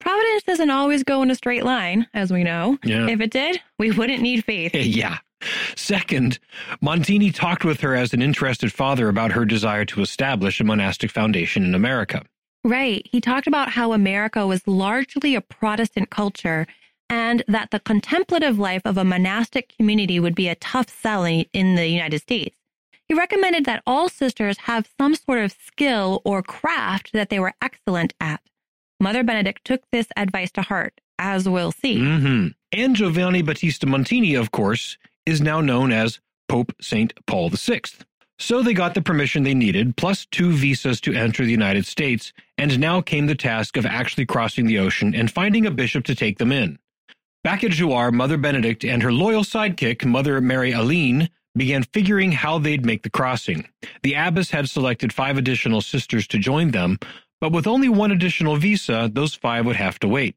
Providence 0.02 0.44
doesn't 0.44 0.70
always 0.70 1.04
go 1.04 1.24
in 1.24 1.32
a 1.32 1.36
straight 1.36 1.64
line, 1.64 2.08
as 2.14 2.32
we 2.32 2.44
know. 2.44 2.78
Yeah. 2.84 3.08
If 3.08 3.22
it 3.22 3.32
did, 3.32 3.60
we 3.80 3.92
wouldn't 3.92 4.22
need 4.22 4.46
faith. 4.46 4.76
yeah. 4.76 5.18
Second, 5.76 6.40
Montini 6.82 7.34
talked 7.34 7.66
with 7.66 7.82
her 7.82 7.96
as 7.96 8.14
an 8.14 8.22
interested 8.22 8.72
father 8.72 9.10
about 9.10 9.32
her 9.32 9.46
desire 9.46 9.86
to 9.86 10.02
establish 10.02 10.60
a 10.60 10.64
monastic 10.64 11.12
foundation 11.12 11.64
in 11.64 11.76
America. 11.76 12.24
Right. 12.64 13.08
He 13.12 13.22
talked 13.22 13.48
about 13.48 13.70
how 13.70 13.94
America 13.94 14.48
was 14.48 14.68
largely 14.68 15.36
a 15.36 15.42
Protestant 15.42 16.10
culture 16.10 16.66
and 17.10 17.44
that 17.48 17.70
the 17.70 17.80
contemplative 17.80 18.58
life 18.58 18.82
of 18.86 18.98
a 18.98 19.04
monastic 19.04 19.76
community 19.78 20.20
would 20.20 20.34
be 20.34 20.48
a 20.48 20.56
tough 20.56 20.90
sell 20.90 21.26
in 21.26 21.76
the 21.76 21.88
United 21.88 22.20
States. 22.20 22.56
He 23.08 23.14
recommended 23.14 23.66
that 23.66 23.84
all 23.86 24.10
sisters 24.10 24.58
have 24.60 24.90
some 25.00 25.14
sort 25.14 25.40
of 25.40 25.52
skill 25.52 26.22
or 26.26 26.42
craft 26.42 27.14
that 27.14 27.30
they 27.30 27.40
were 27.40 27.54
excellent 27.62 28.14
at. 28.20 28.42
Mother 29.00 29.24
Benedict 29.24 29.64
took 29.64 29.84
this 29.92 30.08
advice 30.18 30.52
to 30.54 30.64
heart, 30.64 31.00
as 31.20 31.48
we'll 31.48 31.72
see. 31.72 32.00
Mm-hmm. 32.00 32.48
And 32.72 32.96
Giovanni 32.96 33.44
Battista 33.44 33.86
Montini, 33.86 34.40
of 34.40 34.52
course, 34.52 34.98
is 35.26 35.42
now 35.42 35.62
known 35.62 35.92
as 35.92 36.20
Pope 36.48 36.74
St. 36.82 37.14
Paul 37.26 37.50
VI. 37.50 37.82
So 38.38 38.62
they 38.62 38.74
got 38.74 38.94
the 38.94 39.02
permission 39.02 39.44
they 39.44 39.54
needed, 39.54 39.96
plus 39.96 40.26
two 40.26 40.52
visas 40.52 41.00
to 41.02 41.14
enter 41.14 41.46
the 41.46 41.52
United 41.52 41.86
States, 41.86 42.34
and 42.58 42.78
now 42.80 43.00
came 43.02 43.28
the 43.28 43.36
task 43.36 43.78
of 43.78 43.86
actually 43.86 44.26
crossing 44.26 44.66
the 44.68 44.80
ocean 44.80 45.16
and 45.16 45.32
finding 45.32 45.66
a 45.66 45.72
bishop 45.72 46.04
to 46.06 46.16
take 46.16 46.38
them 46.38 46.52
in. 46.52 46.78
Back 47.44 47.64
at 47.64 47.72
Jouarre, 47.72 48.12
Mother 48.12 48.38
Benedict 48.38 48.84
and 48.84 49.04
her 49.04 49.14
loyal 49.14 49.44
sidekick, 49.44 50.04
Mother 50.04 50.42
Mary 50.42 50.72
Aline, 50.72 51.30
began 51.56 51.84
figuring 51.84 52.34
how 52.34 52.60
they'd 52.60 52.86
make 52.86 53.04
the 53.04 53.10
crossing. 53.10 53.70
The 54.04 54.16
abbess 54.16 54.50
had 54.50 54.70
selected 54.70 55.14
five 55.14 55.38
additional 55.38 55.82
sisters 55.82 56.28
to 56.28 56.38
join 56.38 56.72
them, 56.72 57.00
but 57.40 57.52
with 57.52 57.68
only 57.68 57.88
one 57.88 58.12
additional 58.12 58.58
visa, 58.58 59.10
those 59.14 59.36
five 59.36 59.66
would 59.66 59.76
have 59.78 60.00
to 60.00 60.08
wait. 60.08 60.36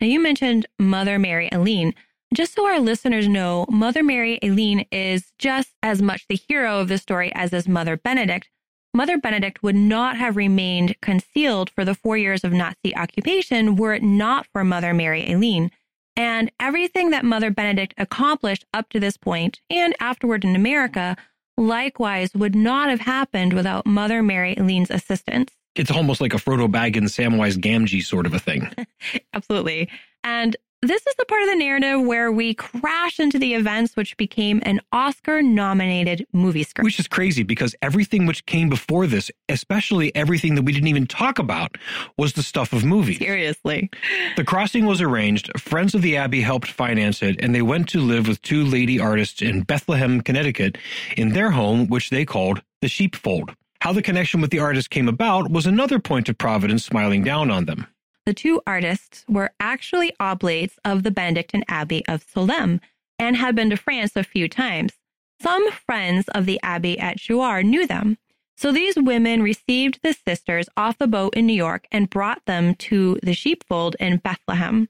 Now, 0.00 0.06
you 0.06 0.20
mentioned 0.20 0.66
Mother 0.78 1.18
Mary 1.18 1.48
Aline. 1.52 1.94
Just 2.34 2.54
so 2.54 2.66
our 2.66 2.80
listeners 2.80 3.28
know, 3.28 3.64
Mother 3.70 4.02
Mary 4.02 4.40
Aline 4.42 4.86
is 4.90 5.30
just 5.38 5.70
as 5.84 6.02
much 6.02 6.26
the 6.26 6.34
hero 6.34 6.80
of 6.80 6.88
the 6.88 6.98
story 6.98 7.30
as 7.32 7.52
is 7.52 7.68
Mother 7.68 7.96
Benedict. 7.96 8.50
Mother 8.92 9.18
Benedict 9.18 9.62
would 9.62 9.76
not 9.76 10.16
have 10.16 10.36
remained 10.36 11.00
concealed 11.00 11.70
for 11.70 11.84
the 11.84 11.94
four 11.94 12.16
years 12.16 12.42
of 12.42 12.52
Nazi 12.52 12.94
occupation 12.96 13.76
were 13.76 13.94
it 13.94 14.02
not 14.02 14.48
for 14.52 14.64
Mother 14.64 14.92
Mary 14.92 15.32
Aline. 15.32 15.70
And 16.16 16.50
everything 16.58 17.10
that 17.10 17.24
Mother 17.24 17.52
Benedict 17.52 17.94
accomplished 17.98 18.64
up 18.74 18.88
to 18.88 18.98
this 18.98 19.16
point 19.16 19.60
and 19.70 19.94
afterward 20.00 20.44
in 20.44 20.56
America 20.56 21.16
likewise 21.56 22.34
would 22.34 22.56
not 22.56 22.90
have 22.90 23.00
happened 23.00 23.52
without 23.52 23.86
Mother 23.86 24.24
Mary 24.24 24.56
Aline's 24.56 24.90
assistance. 24.90 25.52
It's 25.76 25.90
almost 25.90 26.20
like 26.20 26.34
a 26.34 26.38
Frodo 26.38 26.68
Baggins, 26.68 27.14
Samwise 27.14 27.56
Gamgee 27.56 28.02
sort 28.02 28.26
of 28.26 28.34
a 28.34 28.40
thing. 28.40 28.68
Absolutely. 29.34 29.88
And 30.24 30.56
this 30.84 31.06
is 31.06 31.14
the 31.16 31.24
part 31.24 31.42
of 31.42 31.48
the 31.48 31.56
narrative 31.56 32.02
where 32.02 32.30
we 32.30 32.54
crash 32.54 33.18
into 33.18 33.38
the 33.38 33.54
events 33.54 33.96
which 33.96 34.16
became 34.16 34.60
an 34.64 34.80
Oscar 34.92 35.42
nominated 35.42 36.26
movie 36.32 36.62
script. 36.62 36.84
Which 36.84 37.00
is 37.00 37.08
crazy 37.08 37.42
because 37.42 37.74
everything 37.82 38.26
which 38.26 38.44
came 38.46 38.68
before 38.68 39.06
this, 39.06 39.30
especially 39.48 40.14
everything 40.14 40.54
that 40.54 40.62
we 40.62 40.72
didn't 40.72 40.88
even 40.88 41.06
talk 41.06 41.38
about, 41.38 41.76
was 42.16 42.34
the 42.34 42.42
stuff 42.42 42.72
of 42.72 42.84
movies. 42.84 43.18
Seriously. 43.18 43.90
The 44.36 44.44
crossing 44.44 44.86
was 44.86 45.00
arranged, 45.00 45.50
friends 45.58 45.94
of 45.94 46.02
the 46.02 46.16
Abbey 46.16 46.40
helped 46.40 46.68
finance 46.68 47.22
it, 47.22 47.36
and 47.40 47.54
they 47.54 47.62
went 47.62 47.88
to 47.90 48.00
live 48.00 48.28
with 48.28 48.42
two 48.42 48.64
lady 48.64 49.00
artists 49.00 49.42
in 49.42 49.62
Bethlehem, 49.62 50.20
Connecticut, 50.20 50.78
in 51.16 51.30
their 51.30 51.50
home, 51.50 51.86
which 51.88 52.10
they 52.10 52.24
called 52.24 52.62
the 52.80 52.88
Sheepfold. 52.88 53.54
How 53.80 53.92
the 53.92 54.02
connection 54.02 54.40
with 54.40 54.50
the 54.50 54.60
artists 54.60 54.88
came 54.88 55.08
about 55.08 55.50
was 55.50 55.66
another 55.66 55.98
point 55.98 56.28
of 56.30 56.38
Providence 56.38 56.84
smiling 56.84 57.22
down 57.22 57.50
on 57.50 57.66
them. 57.66 57.86
The 58.26 58.34
two 58.34 58.62
artists 58.66 59.24
were 59.28 59.52
actually 59.60 60.12
oblates 60.18 60.78
of 60.84 61.02
the 61.02 61.10
Benedictine 61.10 61.64
Abbey 61.68 62.06
of 62.08 62.24
Solesmes 62.24 62.80
and 63.18 63.36
had 63.36 63.54
been 63.54 63.70
to 63.70 63.76
France 63.76 64.12
a 64.16 64.24
few 64.24 64.48
times. 64.48 64.92
Some 65.40 65.70
friends 65.72 66.26
of 66.28 66.46
the 66.46 66.58
abbey 66.62 66.98
at 66.98 67.18
Jouarre 67.18 67.62
knew 67.62 67.86
them. 67.86 68.16
So 68.56 68.72
these 68.72 68.96
women 68.96 69.42
received 69.42 70.00
the 70.02 70.14
sisters 70.14 70.68
off 70.76 70.96
the 70.96 71.06
boat 71.06 71.34
in 71.34 71.46
New 71.46 71.54
York 71.54 71.86
and 71.92 72.08
brought 72.08 72.44
them 72.46 72.74
to 72.76 73.18
the 73.22 73.34
sheepfold 73.34 73.96
in 74.00 74.18
Bethlehem. 74.18 74.88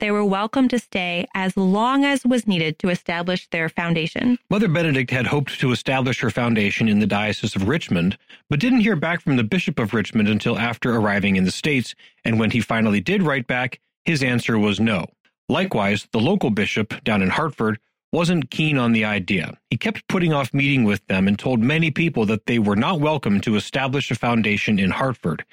They 0.00 0.10
were 0.10 0.24
welcome 0.24 0.68
to 0.68 0.78
stay 0.78 1.26
as 1.34 1.56
long 1.56 2.04
as 2.04 2.24
was 2.24 2.46
needed 2.46 2.78
to 2.80 2.88
establish 2.88 3.48
their 3.48 3.68
foundation. 3.68 4.38
Mother 4.50 4.68
Benedict 4.68 5.10
had 5.10 5.28
hoped 5.28 5.60
to 5.60 5.70
establish 5.70 6.20
her 6.20 6.30
foundation 6.30 6.88
in 6.88 6.98
the 6.98 7.06
Diocese 7.06 7.54
of 7.54 7.68
Richmond, 7.68 8.18
but 8.50 8.58
didn't 8.58 8.80
hear 8.80 8.96
back 8.96 9.20
from 9.20 9.36
the 9.36 9.44
Bishop 9.44 9.78
of 9.78 9.94
Richmond 9.94 10.28
until 10.28 10.58
after 10.58 10.94
arriving 10.94 11.36
in 11.36 11.44
the 11.44 11.50
States, 11.50 11.94
and 12.24 12.38
when 12.38 12.50
he 12.50 12.60
finally 12.60 13.00
did 13.00 13.22
write 13.22 13.46
back, 13.46 13.80
his 14.04 14.22
answer 14.22 14.58
was 14.58 14.80
no. 14.80 15.06
Likewise, 15.48 16.08
the 16.12 16.20
local 16.20 16.50
bishop 16.50 17.02
down 17.04 17.22
in 17.22 17.30
Hartford 17.30 17.78
wasn't 18.14 18.48
keen 18.48 18.78
on 18.78 18.92
the 18.92 19.04
idea. 19.04 19.58
He 19.70 19.76
kept 19.76 20.06
putting 20.06 20.32
off 20.32 20.54
meeting 20.54 20.84
with 20.84 21.04
them 21.08 21.26
and 21.26 21.36
told 21.36 21.58
many 21.58 21.90
people 21.90 22.24
that 22.26 22.46
they 22.46 22.60
were 22.60 22.76
not 22.76 23.00
welcome 23.00 23.40
to 23.40 23.56
establish 23.56 24.08
a 24.08 24.14
foundation 24.14 24.78
in 24.78 24.92
Hartford. 24.92 25.44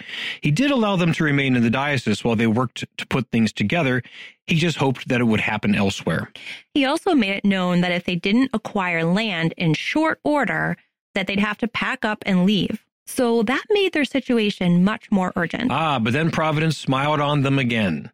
He 0.42 0.52
did 0.52 0.70
allow 0.70 0.96
them 0.96 1.12
to 1.14 1.24
remain 1.24 1.56
in 1.56 1.64
the 1.64 1.72
diocese 1.72 2.24
while 2.24 2.36
they 2.36 2.46
worked 2.46 2.86
to 2.98 3.08
put 3.08 3.32
things 3.32 3.52
together. 3.52 4.04
He 4.46 4.58
just 4.58 4.78
hoped 4.78 5.08
that 5.08 5.20
it 5.20 5.24
would 5.24 5.42
happen 5.42 5.74
elsewhere. 5.74 6.32
He 6.76 6.86
also 6.86 7.16
made 7.16 7.32
it 7.32 7.46
known 7.46 7.82
that 7.82 7.92
if 7.92 8.04
they 8.04 8.16
didn't 8.16 8.52
acquire 8.54 9.04
land 9.04 9.56
in 9.58 9.74
short 9.74 10.20
order, 10.24 10.78
that 11.16 11.26
they'd 11.26 11.40
have 11.40 11.58
to 11.58 11.68
pack 11.68 12.06
up 12.06 12.22
and 12.28 12.46
leave. 12.46 12.86
So 13.08 13.42
that 13.42 13.64
made 13.72 13.94
their 13.94 14.06
situation 14.06 14.84
much 14.84 15.10
more 15.10 15.34
urgent. 15.36 15.72
Ah, 15.72 15.98
but 15.98 16.14
then 16.14 16.30
Providence 16.30 16.78
smiled 16.78 17.22
on 17.22 17.42
them 17.42 17.58
again. 17.58 18.12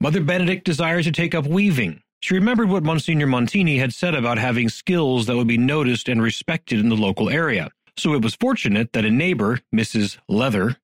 Mother 0.00 0.20
Benedict 0.20 0.64
desired 0.64 1.04
to 1.04 1.12
take 1.12 1.34
up 1.34 1.44
weaving. 1.44 2.02
She 2.20 2.34
remembered 2.34 2.68
what 2.68 2.82
Monsignor 2.82 3.26
Montini 3.26 3.78
had 3.78 3.94
said 3.94 4.14
about 4.14 4.38
having 4.38 4.68
skills 4.68 5.26
that 5.26 5.36
would 5.36 5.46
be 5.46 5.56
noticed 5.56 6.08
and 6.08 6.22
respected 6.22 6.78
in 6.78 6.90
the 6.90 6.96
local 6.96 7.30
area. 7.30 7.70
So 7.96 8.12
it 8.14 8.22
was 8.22 8.34
fortunate 8.34 8.92
that 8.92 9.06
a 9.06 9.10
neighbor, 9.10 9.60
Mrs. 9.74 10.18
Leather, 10.28 10.76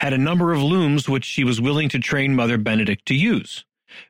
had 0.00 0.12
a 0.12 0.18
number 0.18 0.52
of 0.52 0.62
looms 0.62 1.08
which 1.08 1.24
she 1.24 1.44
was 1.44 1.60
willing 1.60 1.88
to 1.90 1.98
train 1.98 2.34
Mother 2.34 2.58
Benedict 2.58 3.06
to 3.06 3.14
use. 3.14 3.64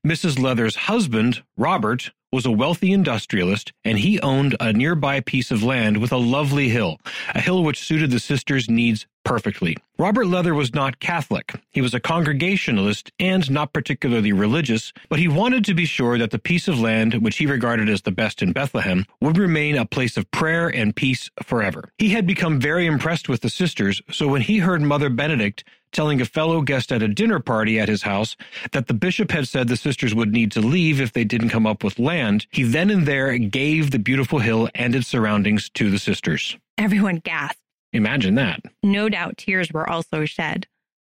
Mrs. 0.06 0.38
Leather's 0.38 0.76
husband, 0.76 1.42
Robert, 1.56 2.12
was 2.32 2.46
a 2.46 2.50
wealthy 2.50 2.92
industrialist, 2.92 3.72
and 3.84 3.98
he 3.98 4.20
owned 4.20 4.56
a 4.60 4.72
nearby 4.72 5.20
piece 5.20 5.50
of 5.50 5.62
land 5.62 5.98
with 5.98 6.12
a 6.12 6.16
lovely 6.16 6.68
hill, 6.68 6.98
a 7.34 7.40
hill 7.40 7.62
which 7.62 7.82
suited 7.82 8.10
the 8.10 8.20
sisters' 8.20 8.70
needs 8.70 9.06
perfectly. 9.24 9.76
Robert 9.98 10.26
Leather 10.26 10.54
was 10.54 10.74
not 10.74 10.98
Catholic. 11.00 11.52
He 11.70 11.80
was 11.80 11.92
a 11.92 12.00
Congregationalist 12.00 13.12
and 13.18 13.50
not 13.50 13.72
particularly 13.72 14.32
religious, 14.32 14.92
but 15.08 15.18
he 15.18 15.28
wanted 15.28 15.64
to 15.66 15.74
be 15.74 15.84
sure 15.84 16.16
that 16.18 16.30
the 16.30 16.38
piece 16.38 16.68
of 16.68 16.80
land, 16.80 17.14
which 17.14 17.36
he 17.36 17.46
regarded 17.46 17.88
as 17.88 18.02
the 18.02 18.10
best 18.10 18.42
in 18.42 18.52
Bethlehem, 18.52 19.04
would 19.20 19.36
remain 19.36 19.76
a 19.76 19.84
place 19.84 20.16
of 20.16 20.30
prayer 20.30 20.68
and 20.68 20.96
peace 20.96 21.30
forever. 21.42 21.90
He 21.98 22.10
had 22.10 22.26
become 22.26 22.60
very 22.60 22.86
impressed 22.86 23.28
with 23.28 23.42
the 23.42 23.50
sisters, 23.50 24.00
so 24.10 24.26
when 24.28 24.42
he 24.42 24.58
heard 24.58 24.80
Mother 24.80 25.10
Benedict 25.10 25.64
telling 25.92 26.20
a 26.20 26.24
fellow 26.24 26.62
guest 26.62 26.92
at 26.92 27.02
a 27.02 27.08
dinner 27.08 27.40
party 27.40 27.78
at 27.78 27.88
his 27.88 28.02
house 28.02 28.36
that 28.72 28.86
the 28.86 28.94
bishop 28.94 29.30
had 29.30 29.48
said 29.48 29.68
the 29.68 29.76
sisters 29.76 30.14
would 30.14 30.32
need 30.32 30.52
to 30.52 30.60
leave 30.60 31.00
if 31.00 31.12
they 31.12 31.24
didn't 31.24 31.48
come 31.48 31.66
up 31.66 31.82
with 31.82 31.98
land, 31.98 32.19
he 32.50 32.62
then 32.62 32.90
and 32.90 33.06
there 33.06 33.36
gave 33.38 33.90
the 33.90 33.98
beautiful 33.98 34.38
hill 34.38 34.68
and 34.74 34.94
its 34.94 35.08
surroundings 35.08 35.68
to 35.70 35.90
the 35.90 35.98
sisters. 35.98 36.56
Everyone 36.78 37.16
gasped. 37.16 37.60
Imagine 37.92 38.36
that. 38.36 38.62
No 38.82 39.08
doubt 39.08 39.36
tears 39.36 39.72
were 39.72 39.88
also 39.88 40.24
shed. 40.24 40.66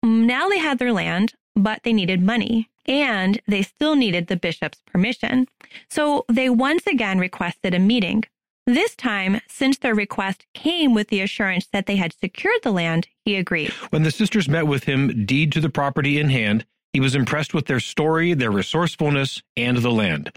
Now 0.02 0.49
they 0.49 0.59
had 0.59 0.78
their 0.78 0.92
land, 0.92 1.35
but 1.57 1.83
they 1.83 1.92
needed 1.92 2.23
money, 2.23 2.71
and 2.87 3.40
they 3.47 3.62
still 3.62 3.97
needed 3.97 4.28
the 4.28 4.37
bishop's 4.37 4.83
permission. 4.87 5.49
So 5.90 6.25
they 6.28 6.49
once 6.49 6.87
again 6.87 7.19
requested 7.19 7.75
a 7.75 7.78
meeting. 7.78 8.25
This 8.66 8.95
time, 8.95 9.40
since 9.49 9.78
their 9.78 9.95
request 9.95 10.47
came 10.54 10.95
with 10.95 11.09
the 11.09 11.21
assurance 11.21 11.66
that 11.73 11.87
they 11.87 11.97
had 11.97 12.12
secured 12.12 12.62
the 12.62 12.71
land, 12.71 13.09
he 13.25 13.37
agreed. 13.37 13.73
When 13.90 14.04
the 14.04 14.11
sisters 14.11 14.49
met 14.49 14.66
with 14.66 14.85
him, 14.85 15.26
deed 15.26 15.50
to 15.52 15.61
the 15.61 15.71
property 15.71 16.21
in 16.21 16.30
hand, 16.30 16.64
he 16.93 17.01
was 17.01 17.15
impressed 17.15 17.55
with 17.55 17.67
their 17.67 17.81
story, 17.81 18.35
their 18.35 18.51
resourcefulness, 18.51 19.43
and 19.57 19.77
the 19.79 19.91
land. 19.91 20.33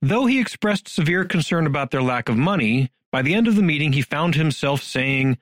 Though 0.00 0.26
he 0.26 0.40
expressed 0.40 0.88
severe 0.88 1.24
concern 1.24 1.66
about 1.66 1.90
their 1.90 2.02
lack 2.02 2.28
of 2.28 2.36
money, 2.36 2.90
by 3.10 3.22
the 3.22 3.34
end 3.34 3.48
of 3.48 3.56
the 3.56 3.62
meeting 3.62 3.92
he 3.92 4.02
found 4.02 4.34
himself 4.34 4.82
saying, 4.82 5.38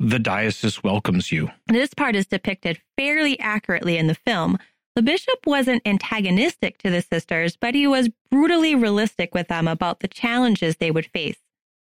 The 0.00 0.18
diocese 0.18 0.82
welcomes 0.82 1.30
you. 1.30 1.50
This 1.66 1.94
part 1.94 2.16
is 2.16 2.26
depicted 2.26 2.80
fairly 2.96 3.38
accurately 3.38 3.96
in 3.96 4.08
the 4.08 4.14
film. 4.14 4.58
The 4.94 5.02
bishop 5.02 5.46
wasn't 5.46 5.86
antagonistic 5.86 6.78
to 6.78 6.90
the 6.90 7.02
sisters, 7.02 7.56
but 7.56 7.74
he 7.74 7.86
was 7.86 8.10
brutally 8.30 8.74
realistic 8.74 9.34
with 9.34 9.48
them 9.48 9.66
about 9.66 10.00
the 10.00 10.08
challenges 10.08 10.76
they 10.76 10.90
would 10.90 11.06
face. 11.06 11.38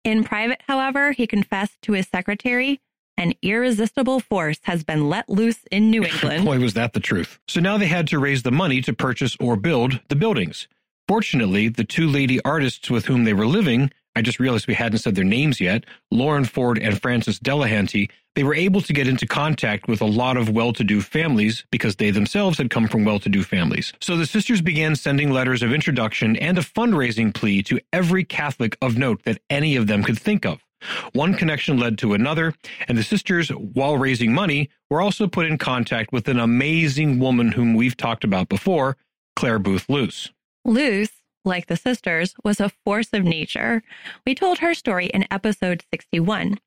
In 0.04 0.24
private, 0.24 0.62
however, 0.68 1.12
he 1.12 1.28
confessed 1.28 1.82
to 1.84 1.94
his 1.94 2.08
secretary, 2.08 2.80
an 3.18 3.34
irresistible 3.42 4.20
force 4.20 4.60
has 4.64 4.84
been 4.84 5.10
let 5.10 5.30
loose 5.30 5.60
in 5.72 5.90
New 5.90 6.04
England. 6.14 6.46
Boy, 6.46 6.60
was 6.60 6.74
that 6.74 6.94
the 6.94 7.00
truth. 7.00 7.40
So 7.48 7.60
now 7.60 7.78
they 7.78 7.88
had 7.88 8.08
to 8.08 8.20
raise 8.20 8.44
the 8.44 8.52
money 8.52 8.82
to 8.82 8.94
purchase 8.94 9.36
or 9.40 9.56
build 9.56 10.02
the 10.10 10.16
buildings. 10.16 10.68
Fortunately, 11.08 11.68
the 11.68 11.84
two 11.84 12.08
lady 12.08 12.42
artists 12.44 12.90
with 12.90 13.06
whom 13.06 13.24
they 13.24 13.34
were 13.34 13.48
living 13.48 13.92
I 14.16 14.22
just 14.22 14.40
realized 14.40 14.68
we 14.68 14.74
hadn't 14.74 15.00
said 15.00 15.16
their 15.16 15.26
names 15.26 15.60
yet, 15.60 15.86
Lauren 16.10 16.46
Ford 16.46 16.80
and 16.80 17.02
Frances 17.02 17.38
Delahanty, 17.38 18.10
they 18.36 18.44
were 18.44 18.56
able 18.56 18.80
to 18.82 18.94
get 18.94 19.08
into 19.08 19.28
contact 19.28 19.90
with 19.90 20.02
a 20.02 20.06
lot 20.06 20.38
of 20.38 20.50
well-to-do 20.50 21.02
families 21.02 21.66
because 21.70 21.98
they 21.98 22.12
themselves 22.12 22.58
had 22.58 22.70
come 22.70 22.88
from 22.88 23.04
well-to-do 23.04 23.44
families. 23.44 23.92
So 24.00 24.16
the 24.16 24.26
sisters 24.26 24.62
began 24.62 24.96
sending 24.96 25.32
letters 25.32 25.62
of 25.62 25.74
introduction 25.74 26.38
and 26.38 26.58
a 26.58 26.62
fundraising 26.62 27.34
plea 27.34 27.62
to 27.64 27.80
every 27.92 28.24
Catholic 28.24 28.78
of 28.82 28.98
note 28.98 29.24
that 29.24 29.42
any 29.50 29.76
of 29.76 29.88
them 29.88 30.02
could 30.02 30.18
think 30.18 30.46
of. 30.46 30.65
One 31.14 31.34
connection 31.34 31.78
led 31.78 31.98
to 32.00 32.14
another, 32.14 32.54
and 32.88 32.98
the 32.98 33.04
sisters, 33.04 33.50
while 33.50 33.98
raising 33.98 34.34
money, 34.34 34.70
were 34.90 35.02
also 35.02 35.28
put 35.28 35.46
in 35.46 35.58
contact 35.58 36.12
with 36.12 36.28
an 36.28 36.40
amazing 36.40 37.20
woman 37.20 37.52
whom 37.52 37.74
we've 37.74 37.98
talked 37.98 38.24
about 38.24 38.50
before, 38.50 38.98
Clare 39.36 39.60
Boothe 39.60 39.86
Luce. 39.90 40.32
Luce 40.64 41.12
like 41.46 41.68
the 41.68 41.78
sisters, 41.78 42.34
was 42.44 42.60
a 42.60 42.70
force 42.84 43.10
of 43.14 43.24
nature. 43.24 43.84
We 44.26 44.36
told 44.36 44.60
her 44.60 44.74
story 44.74 45.06
in 45.08 45.28
episode 45.32 45.84
61. 45.94 46.60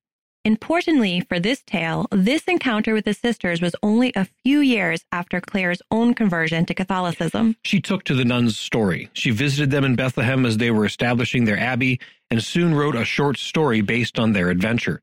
Importantly 0.48 1.20
for 1.20 1.38
this 1.38 1.60
tale, 1.60 2.06
this 2.10 2.44
encounter 2.44 2.94
with 2.94 3.04
the 3.04 3.12
sisters 3.12 3.60
was 3.60 3.76
only 3.82 4.14
a 4.16 4.24
few 4.24 4.60
years 4.60 5.04
after 5.12 5.42
Clare's 5.42 5.82
own 5.90 6.14
conversion 6.14 6.64
to 6.64 6.72
Catholicism. 6.72 7.56
She 7.64 7.82
took 7.82 8.02
to 8.04 8.14
the 8.14 8.24
nuns' 8.24 8.58
story. 8.58 9.10
She 9.12 9.30
visited 9.30 9.70
them 9.70 9.84
in 9.84 9.94
Bethlehem 9.94 10.46
as 10.46 10.56
they 10.56 10.70
were 10.70 10.86
establishing 10.86 11.44
their 11.44 11.60
abbey 11.60 12.00
and 12.30 12.42
soon 12.42 12.74
wrote 12.74 12.96
a 12.96 13.04
short 13.04 13.36
story 13.36 13.82
based 13.82 14.18
on 14.18 14.32
their 14.32 14.48
adventure. 14.48 15.02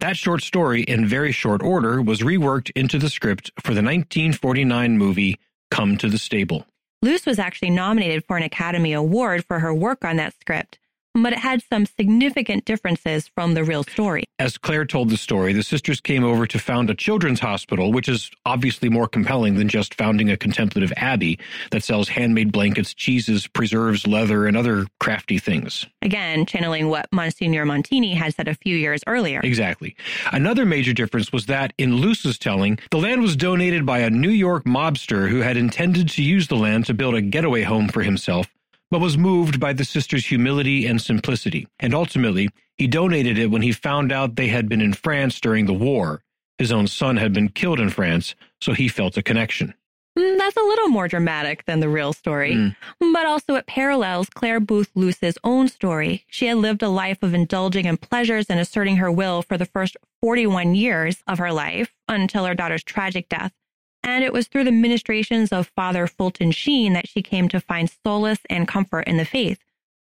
That 0.00 0.16
short 0.16 0.42
story, 0.42 0.84
in 0.84 1.06
very 1.06 1.32
short 1.32 1.62
order, 1.62 2.00
was 2.00 2.20
reworked 2.20 2.70
into 2.74 2.98
the 2.98 3.10
script 3.10 3.50
for 3.60 3.74
the 3.74 3.82
1949 3.82 4.96
movie 4.96 5.38
Come 5.70 5.98
to 5.98 6.08
the 6.08 6.16
Stable. 6.16 6.64
Luce 7.02 7.26
was 7.26 7.38
actually 7.38 7.70
nominated 7.70 8.24
for 8.24 8.38
an 8.38 8.42
Academy 8.42 8.94
Award 8.94 9.44
for 9.44 9.58
her 9.58 9.74
work 9.74 10.02
on 10.02 10.16
that 10.16 10.32
script, 10.40 10.78
but 11.22 11.32
it 11.32 11.38
had 11.38 11.62
some 11.62 11.86
significant 11.86 12.64
differences 12.64 13.28
from 13.28 13.54
the 13.54 13.64
real 13.64 13.82
story. 13.82 14.24
As 14.38 14.56
Clare 14.56 14.84
told 14.84 15.10
the 15.10 15.16
story, 15.16 15.52
the 15.52 15.62
sisters 15.62 16.00
came 16.00 16.24
over 16.24 16.46
to 16.46 16.58
found 16.58 16.90
a 16.90 16.94
children's 16.94 17.40
hospital, 17.40 17.92
which 17.92 18.08
is 18.08 18.30
obviously 18.46 18.88
more 18.88 19.08
compelling 19.08 19.56
than 19.56 19.68
just 19.68 19.94
founding 19.94 20.30
a 20.30 20.36
contemplative 20.36 20.92
abbey 20.96 21.38
that 21.70 21.82
sells 21.82 22.08
handmade 22.08 22.52
blankets, 22.52 22.94
cheeses, 22.94 23.46
preserves, 23.46 24.06
leather, 24.06 24.46
and 24.46 24.56
other 24.56 24.86
crafty 25.00 25.38
things. 25.38 25.86
Again, 26.02 26.46
channeling 26.46 26.88
what 26.88 27.06
Monsignor 27.12 27.64
Montini 27.64 28.14
had 28.14 28.34
said 28.34 28.48
a 28.48 28.54
few 28.54 28.76
years 28.76 29.02
earlier. 29.06 29.40
Exactly. 29.42 29.96
Another 30.32 30.64
major 30.64 30.92
difference 30.92 31.32
was 31.32 31.46
that, 31.46 31.72
in 31.78 31.96
Luce's 31.96 32.38
telling, 32.38 32.78
the 32.90 32.98
land 32.98 33.22
was 33.22 33.36
donated 33.36 33.84
by 33.84 33.98
a 33.98 34.10
New 34.10 34.30
York 34.30 34.64
mobster 34.64 35.28
who 35.28 35.40
had 35.40 35.56
intended 35.56 36.08
to 36.10 36.22
use 36.22 36.48
the 36.48 36.56
land 36.56 36.86
to 36.86 36.94
build 36.94 37.14
a 37.14 37.20
getaway 37.20 37.62
home 37.62 37.88
for 37.88 38.02
himself 38.02 38.48
but 38.90 39.00
was 39.00 39.18
moved 39.18 39.60
by 39.60 39.72
the 39.72 39.84
sisters' 39.84 40.26
humility 40.26 40.86
and 40.86 41.00
simplicity, 41.00 41.66
and 41.80 41.94
ultimately 41.94 42.48
he 42.76 42.86
donated 42.86 43.38
it 43.38 43.50
when 43.50 43.62
he 43.62 43.72
found 43.72 44.12
out 44.12 44.36
they 44.36 44.48
had 44.48 44.68
been 44.68 44.80
in 44.80 44.92
France 44.92 45.40
during 45.40 45.66
the 45.66 45.74
war. 45.74 46.22
His 46.58 46.72
own 46.72 46.86
son 46.86 47.16
had 47.18 47.32
been 47.32 47.48
killed 47.50 47.80
in 47.80 47.90
France, 47.90 48.34
so 48.60 48.72
he 48.72 48.88
felt 48.88 49.16
a 49.16 49.22
connection. 49.22 49.74
Mm, 50.18 50.38
That's 50.38 50.56
a 50.56 50.60
little 50.60 50.88
more 50.88 51.06
dramatic 51.06 51.64
than 51.66 51.78
the 51.80 51.88
real 51.88 52.12
story, 52.12 52.54
Mm. 52.54 52.74
but 53.12 53.26
also 53.26 53.54
it 53.54 53.66
parallels 53.66 54.28
Clare 54.30 54.58
Boothe 54.58 54.88
Luce's 54.96 55.38
own 55.44 55.68
story. 55.68 56.24
She 56.28 56.46
had 56.46 56.56
lived 56.56 56.82
a 56.82 56.88
life 56.88 57.22
of 57.22 57.34
indulging 57.34 57.84
in 57.84 57.96
pleasures 57.98 58.46
and 58.48 58.58
asserting 58.58 58.96
her 58.96 59.12
will 59.12 59.42
for 59.42 59.56
the 59.56 59.66
first 59.66 59.96
41 60.22 60.74
years 60.74 61.22
of 61.28 61.38
her 61.38 61.52
life 61.52 61.94
until 62.08 62.44
her 62.46 62.54
daughter's 62.54 62.82
tragic 62.82 63.28
death. 63.28 63.52
And 64.02 64.24
it 64.24 64.32
was 64.32 64.46
through 64.46 64.64
the 64.64 64.72
ministrations 64.72 65.52
of 65.52 65.70
Father 65.74 66.06
Fulton 66.06 66.50
Sheen 66.50 66.92
that 66.92 67.08
she 67.08 67.22
came 67.22 67.48
to 67.48 67.60
find 67.60 67.90
solace 68.04 68.40
and 68.48 68.68
comfort 68.68 69.02
in 69.02 69.16
the 69.16 69.24
faith. 69.24 69.58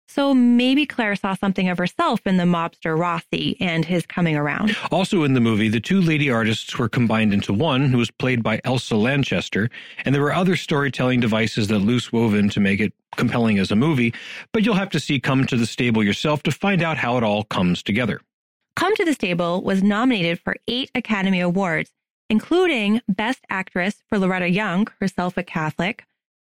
So 0.06 0.34
maybe 0.34 0.84
Clare 0.84 1.16
saw 1.16 1.34
something 1.34 1.68
of 1.68 1.78
herself 1.78 2.26
in 2.26 2.36
the 2.36 2.44
mobster 2.44 2.96
Rossi 2.96 3.56
and 3.58 3.84
his 3.84 4.04
coming 4.06 4.36
around. 4.36 4.76
Also 4.90 5.24
in 5.24 5.32
the 5.32 5.40
movie, 5.40 5.68
the 5.68 5.80
two 5.80 6.00
lady 6.00 6.30
artists 6.30 6.78
were 6.78 6.88
combined 6.88 7.32
into 7.32 7.52
one, 7.52 7.88
who 7.88 7.98
was 7.98 8.10
played 8.10 8.42
by 8.42 8.60
Elsa 8.64 8.96
Lanchester, 8.96 9.70
and 10.04 10.14
there 10.14 10.22
were 10.22 10.34
other 10.34 10.56
storytelling 10.56 11.20
devices 11.20 11.68
that 11.68 11.78
Luce 11.78 12.12
wove 12.12 12.34
in 12.34 12.50
to 12.50 12.60
make 12.60 12.80
it 12.80 12.92
compelling 13.16 13.58
as 13.58 13.70
a 13.70 13.76
movie, 13.76 14.12
but 14.52 14.64
you'll 14.64 14.74
have 14.74 14.90
to 14.90 15.00
see 15.00 15.18
Come 15.18 15.46
to 15.46 15.56
the 15.56 15.66
Stable 15.66 16.04
yourself 16.04 16.42
to 16.42 16.50
find 16.52 16.82
out 16.82 16.98
how 16.98 17.16
it 17.16 17.24
all 17.24 17.44
comes 17.44 17.82
together. 17.82 18.20
Come 18.76 18.94
to 18.96 19.04
the 19.04 19.14
Stable 19.14 19.62
was 19.62 19.82
nominated 19.82 20.38
for 20.40 20.56
eight 20.68 20.90
Academy 20.94 21.40
Awards, 21.40 21.92
including 22.28 23.00
Best 23.08 23.44
Actress 23.50 24.02
for 24.08 24.18
Loretta 24.18 24.48
Young, 24.48 24.88
herself 25.00 25.36
a 25.36 25.42
Catholic, 25.42 26.04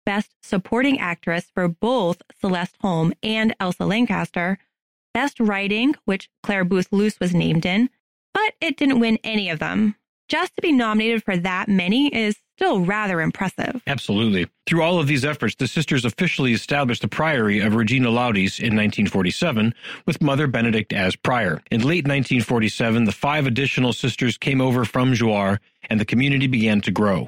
Best 0.04 0.34
Supporting 0.42 0.98
Actress 0.98 1.50
for 1.54 1.68
both 1.68 2.22
Celeste 2.40 2.76
Holm 2.80 3.12
and 3.22 3.54
Elsa 3.60 3.86
Lanchester, 3.86 4.58
Best 5.14 5.38
Writing, 5.38 5.94
which 6.04 6.28
Clare 6.42 6.64
Boothe 6.64 6.88
Luce 6.90 7.20
was 7.20 7.34
named 7.34 7.64
in, 7.66 7.90
but 8.34 8.54
it 8.60 8.76
didn't 8.76 9.00
win 9.00 9.18
any 9.22 9.48
of 9.48 9.58
them. 9.58 9.96
Just 10.28 10.56
to 10.56 10.62
be 10.62 10.72
nominated 10.72 11.22
for 11.22 11.36
that 11.36 11.68
many 11.68 12.14
is 12.14 12.36
still 12.62 12.80
rather 12.80 13.20
impressive. 13.20 13.82
Absolutely. 13.88 14.46
Through 14.66 14.82
all 14.82 15.00
of 15.00 15.08
these 15.08 15.24
efforts, 15.24 15.56
the 15.56 15.66
sisters 15.66 16.04
officially 16.04 16.52
established 16.52 17.02
the 17.02 17.08
priory 17.08 17.58
of 17.58 17.74
Regina 17.74 18.08
Laudis 18.08 18.60
in 18.60 18.76
1947, 18.76 19.74
with 20.06 20.22
Mother 20.22 20.46
Benedict 20.46 20.92
as 20.92 21.16
prior. 21.16 21.60
In 21.72 21.80
late 21.80 22.06
1947, 22.06 23.04
the 23.04 23.10
five 23.10 23.48
additional 23.48 23.92
sisters 23.92 24.38
came 24.38 24.60
over 24.60 24.84
from 24.84 25.12
Jouarre, 25.12 25.58
and 25.90 25.98
the 25.98 26.04
community 26.04 26.46
began 26.46 26.80
to 26.82 26.92
grow. 26.92 27.26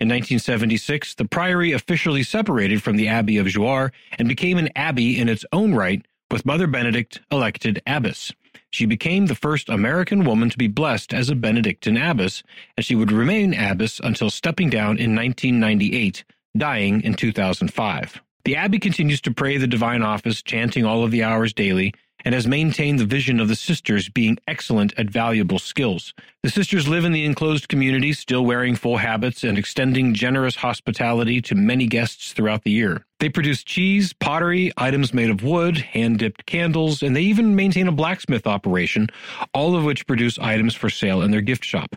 In 0.00 0.08
1976, 0.08 1.14
the 1.14 1.26
priory 1.26 1.70
officially 1.70 2.24
separated 2.24 2.82
from 2.82 2.96
the 2.96 3.06
Abbey 3.06 3.38
of 3.38 3.46
Jouarre 3.46 3.92
and 4.18 4.26
became 4.26 4.58
an 4.58 4.70
abbey 4.74 5.16
in 5.20 5.28
its 5.28 5.44
own 5.52 5.76
right, 5.76 6.04
with 6.28 6.44
Mother 6.44 6.66
Benedict 6.66 7.20
elected 7.30 7.80
abbess. 7.86 8.32
She 8.72 8.86
became 8.86 9.26
the 9.26 9.34
first 9.34 9.68
American 9.68 10.24
woman 10.24 10.48
to 10.48 10.56
be 10.56 10.66
blessed 10.66 11.12
as 11.12 11.28
a 11.28 11.34
Benedictine 11.34 11.98
abbess, 11.98 12.42
and 12.74 12.84
she 12.84 12.94
would 12.94 13.12
remain 13.12 13.52
abbess 13.52 14.00
until 14.02 14.30
stepping 14.30 14.70
down 14.70 14.96
in 14.96 15.14
1998, 15.14 16.24
dying 16.56 17.02
in 17.02 17.12
2005. 17.12 18.22
The 18.44 18.56
abbey 18.56 18.78
continues 18.78 19.20
to 19.20 19.30
pray 19.30 19.58
the 19.58 19.66
divine 19.66 20.02
office, 20.02 20.42
chanting 20.42 20.86
all 20.86 21.04
of 21.04 21.10
the 21.10 21.22
hours 21.22 21.52
daily, 21.52 21.92
and 22.24 22.34
has 22.34 22.46
maintained 22.46 22.98
the 22.98 23.04
vision 23.04 23.40
of 23.40 23.48
the 23.48 23.56
sisters 23.56 24.08
being 24.08 24.38
excellent 24.46 24.92
at 24.98 25.10
valuable 25.10 25.58
skills. 25.58 26.14
The 26.42 26.50
sisters 26.50 26.88
live 26.88 27.04
in 27.04 27.12
the 27.12 27.24
enclosed 27.24 27.68
community, 27.68 28.12
still 28.12 28.44
wearing 28.44 28.74
full 28.74 28.96
habits 28.96 29.44
and 29.44 29.58
extending 29.58 30.14
generous 30.14 30.56
hospitality 30.56 31.40
to 31.42 31.54
many 31.54 31.86
guests 31.86 32.32
throughout 32.32 32.64
the 32.64 32.70
year. 32.70 33.04
They 33.20 33.28
produce 33.28 33.62
cheese, 33.62 34.12
pottery, 34.12 34.72
items 34.76 35.14
made 35.14 35.30
of 35.30 35.44
wood, 35.44 35.78
hand 35.78 36.18
dipped 36.18 36.46
candles, 36.46 37.02
and 37.02 37.14
they 37.14 37.22
even 37.22 37.54
maintain 37.54 37.86
a 37.86 37.92
blacksmith 37.92 38.46
operation, 38.46 39.08
all 39.54 39.76
of 39.76 39.84
which 39.84 40.06
produce 40.06 40.38
items 40.38 40.74
for 40.74 40.90
sale 40.90 41.22
in 41.22 41.30
their 41.30 41.40
gift 41.40 41.64
shop. 41.64 41.94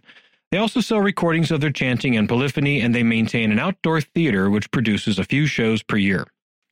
They 0.52 0.58
also 0.60 0.80
sell 0.80 1.00
recordings 1.00 1.52
of 1.52 1.62
their 1.62 1.72
chanting 1.72 2.16
and 2.16 2.30
polyphony, 2.30 2.80
and 2.82 2.94
they 2.94 3.04
maintain 3.04 3.52
an 3.52 3.60
outdoor 3.60 4.02
theater 4.02 4.50
which 4.50 4.72
produces 4.72 5.18
a 5.18 5.24
few 5.24 5.48
shows 5.48 5.82
per 5.84 5.98
year. 5.98 6.28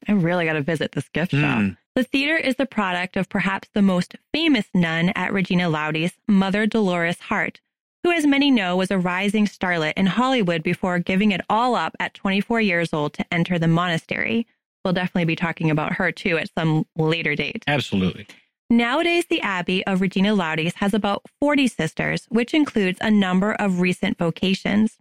I 0.08 0.14
really 0.14 0.46
got 0.46 0.54
to 0.54 0.62
visit 0.62 0.92
this 0.92 1.10
gift 1.10 1.32
hmm. 1.32 1.42
shop. 1.42 1.78
The 1.96 2.04
theater 2.04 2.36
is 2.36 2.56
the 2.56 2.66
product 2.66 3.16
of 3.16 3.30
perhaps 3.30 3.70
the 3.72 3.84
most 3.84 4.16
famous 4.34 4.66
nun 4.74 5.10
at 5.10 5.32
Regina 5.32 5.70
Laudis, 5.70 6.14
Mother 6.28 6.66
Dolores 6.66 7.20
Hart, 7.20 7.62
who, 8.02 8.12
as 8.12 8.26
many 8.26 8.50
know, 8.50 8.76
was 8.76 8.90
a 8.90 8.98
rising 8.98 9.46
starlet 9.46 9.94
in 9.96 10.08
Hollywood 10.08 10.64
before 10.64 10.98
giving 10.98 11.32
it 11.32 11.42
all 11.52 11.76
up 11.76 11.96
at 12.00 12.16
24 12.16 12.62
years 12.62 12.94
old 12.94 13.14
to 13.14 13.26
enter 13.32 13.60
the 13.60 13.68
monastery. 13.68 14.48
We'll 14.84 14.94
definitely 14.94 15.26
be 15.26 15.36
talking 15.36 15.70
about 15.70 15.94
her 15.94 16.12
too 16.12 16.40
at 16.40 16.50
some 16.58 16.88
later 16.96 17.36
date. 17.36 17.64
Absolutely. 17.68 18.26
Nowadays, 18.72 19.26
the 19.30 19.42
Abbey 19.42 19.86
of 19.86 20.02
Regina 20.02 20.36
Laudis 20.36 20.74
has 20.76 20.96
about 20.96 21.22
40 21.40 21.68
sisters, 21.68 22.26
which 22.30 22.56
includes 22.56 22.98
a 23.02 23.12
number 23.12 23.54
of 23.54 23.82
recent 23.82 24.18
vocations. 24.18 24.98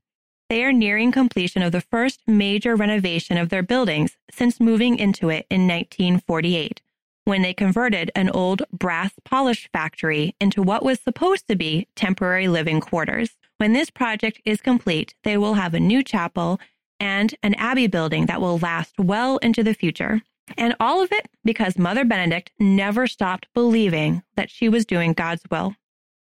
They 0.52 0.64
are 0.64 0.72
nearing 0.74 1.12
completion 1.12 1.62
of 1.62 1.72
the 1.72 1.80
first 1.80 2.20
major 2.26 2.76
renovation 2.76 3.38
of 3.38 3.48
their 3.48 3.62
buildings 3.62 4.18
since 4.30 4.60
moving 4.60 4.98
into 4.98 5.30
it 5.30 5.46
in 5.48 5.66
1948, 5.66 6.82
when 7.24 7.40
they 7.40 7.54
converted 7.54 8.10
an 8.14 8.28
old 8.28 8.62
brass 8.70 9.12
polish 9.24 9.70
factory 9.72 10.36
into 10.38 10.62
what 10.62 10.84
was 10.84 11.00
supposed 11.00 11.48
to 11.48 11.56
be 11.56 11.88
temporary 11.96 12.48
living 12.48 12.82
quarters. 12.82 13.30
When 13.56 13.72
this 13.72 13.88
project 13.88 14.42
is 14.44 14.60
complete, 14.60 15.14
they 15.24 15.38
will 15.38 15.54
have 15.54 15.72
a 15.72 15.80
new 15.80 16.02
chapel 16.02 16.60
and 17.00 17.34
an 17.42 17.54
abbey 17.54 17.86
building 17.86 18.26
that 18.26 18.42
will 18.42 18.58
last 18.58 18.98
well 18.98 19.38
into 19.38 19.62
the 19.62 19.72
future. 19.72 20.20
And 20.58 20.76
all 20.78 21.00
of 21.02 21.12
it 21.12 21.30
because 21.46 21.78
Mother 21.78 22.04
Benedict 22.04 22.52
never 22.58 23.06
stopped 23.06 23.48
believing 23.54 24.22
that 24.36 24.50
she 24.50 24.68
was 24.68 24.84
doing 24.84 25.14
God's 25.14 25.44
will. 25.50 25.76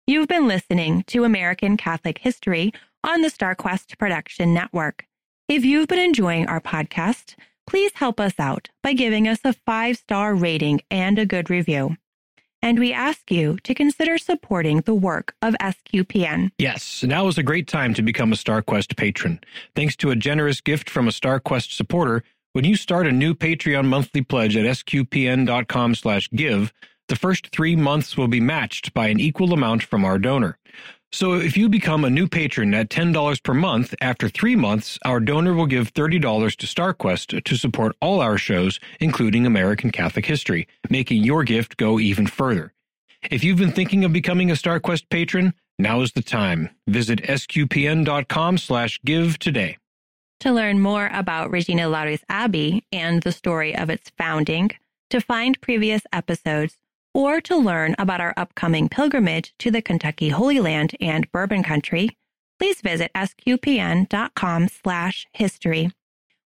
You've 0.06 0.28
been 0.28 0.50
listening 0.50 1.04
to 1.08 1.24
American 1.24 1.78
Catholic 1.78 2.18
History 2.18 2.74
on 3.08 3.22
the 3.22 3.30
StarQuest 3.30 3.98
Production 3.98 4.54
Network. 4.54 5.06
If 5.48 5.64
you've 5.64 5.88
been 5.88 5.98
enjoying 5.98 6.48
our 6.48 6.60
podcast, 6.60 7.36
please 7.66 7.94
help 7.96 8.20
us 8.20 8.34
out 8.38 8.70
by 8.84 8.92
giving 8.92 9.30
us 9.30 9.40
a 9.46 9.54
five 9.54 9.98
star 9.98 10.36
rating 10.36 10.82
and 10.92 11.18
a 11.18 11.26
good 11.26 11.50
review. 11.50 11.96
And 12.62 12.80
we 12.80 12.92
ask 12.92 13.32
you 13.32 13.58
to 13.64 13.74
consider 13.74 14.18
supporting 14.18 14.82
the 14.82 14.94
work 14.94 15.36
of 15.42 15.56
SQPN. 15.62 16.52
Yes, 16.58 17.02
now 17.04 17.28
is 17.28 17.38
a 17.38 17.44
great 17.44 17.68
time 17.68 17.94
to 17.94 18.02
become 18.02 18.34
a 18.34 18.36
StarQuest 18.36 18.98
patron. 18.98 19.40
Thanks 19.74 19.96
to 19.98 20.12
a 20.12 20.16
generous 20.16 20.60
gift 20.60 20.90
from 20.90 21.08
a 21.08 21.12
StarQuest 21.12 21.72
supporter, 21.72 22.24
when 22.52 22.66
you 22.66 22.76
start 22.76 23.08
a 23.08 23.12
new 23.12 23.34
Patreon 23.34 23.86
monthly 23.86 24.22
pledge 24.22 24.58
at 24.58 24.66
sqpn.com 24.66 25.96
slash 25.96 26.30
give, 26.32 26.74
the 27.08 27.16
first 27.16 27.48
three 27.54 27.76
months 27.76 28.18
will 28.18 28.28
be 28.28 28.42
matched 28.42 28.94
by 28.94 29.08
an 29.08 29.20
equal 29.20 29.54
amount 29.54 29.84
from 29.84 30.04
our 30.04 30.20
donor. 30.20 30.58
So 31.12 31.34
if 31.34 31.56
you 31.56 31.70
become 31.70 32.04
a 32.04 32.10
new 32.10 32.28
patron 32.28 32.74
at 32.74 32.90
$10 32.90 33.42
per 33.42 33.54
month, 33.54 33.96
after 34.02 34.28
three 34.28 34.56
months, 34.56 35.00
our 35.06 35.20
donor 35.20 35.54
will 35.54 35.66
give 35.66 35.94
$30 35.94 36.20
to 36.58 36.68
StarQuest 36.68 37.44
to 37.44 37.56
support 37.56 37.96
all 38.02 38.20
our 38.20 38.38
shows, 38.38 38.80
including 39.00 39.46
American 39.46 39.90
Catholic 39.90 40.26
History, 40.26 40.68
making 40.90 41.24
your 41.24 41.44
gift 41.44 41.78
go 41.78 41.98
even 42.00 42.28
further. 42.28 42.74
If 43.32 43.44
you've 43.44 43.58
been 43.58 43.72
thinking 43.72 44.04
of 44.04 44.14
becoming 44.14 44.52
a 44.52 44.56
StarQuest 44.56 45.10
patron, 45.10 45.54
now 45.80 46.02
is 46.02 46.12
the 46.12 46.22
time. 46.22 46.70
Visit 46.88 47.22
sqpn.com 47.24 48.58
slash 48.58 49.00
give 49.06 49.40
today. 49.40 49.78
To 50.42 50.52
learn 50.52 50.80
more 50.80 51.10
about 51.14 51.50
Regina 51.50 51.84
Laudis 51.84 52.22
Abbey 52.30 52.86
and 52.92 53.24
the 53.24 53.32
story 53.32 53.76
of 53.76 53.90
its 53.90 54.12
founding, 54.18 54.70
to 55.10 55.20
find 55.20 55.60
previous 55.62 56.04
episodes, 56.14 56.78
or 57.18 57.42
to 57.42 57.58
learn 57.58 57.96
about 57.98 58.22
our 58.22 58.32
upcoming 58.38 58.88
pilgrimage 58.88 59.52
to 59.58 59.72
the 59.72 59.82
Kentucky 59.82 60.30
Holy 60.30 60.60
Land 60.60 60.96
and 61.02 61.30
Bourbon 61.32 61.64
Country, 61.64 62.16
please 62.60 62.80
visit 62.82 63.10
sqpn.com 63.16 64.68
slash 64.68 65.26
history. 65.34 65.90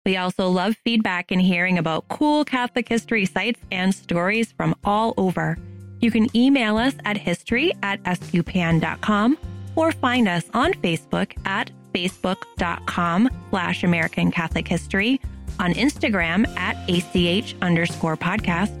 We 0.06 0.16
also 0.16 0.48
love 0.48 0.76
feedback 0.82 1.30
and 1.30 1.42
hearing 1.42 1.76
about 1.76 2.08
cool 2.08 2.46
Catholic 2.46 2.88
history 2.88 3.26
sites 3.26 3.60
and 3.70 3.94
stories 3.94 4.50
from 4.52 4.74
all 4.82 5.12
over. 5.18 5.58
You 6.00 6.10
can 6.10 6.34
email 6.34 6.78
us 6.78 6.94
at 7.04 7.18
history 7.18 7.74
at 7.82 8.02
sqpn.com 8.04 9.36
or 9.76 9.92
find 9.92 10.26
us 10.26 10.44
on 10.54 10.72
Facebook 10.72 11.36
at 11.44 11.70
facebook.com 11.92 13.28
slash 13.50 13.84
American 13.84 14.30
Catholic 14.30 14.66
History, 14.66 15.20
on 15.60 15.74
Instagram 15.74 16.48
at 16.56 16.76
ACH 16.88 17.54
underscore 17.60 18.16
podcast, 18.16 18.72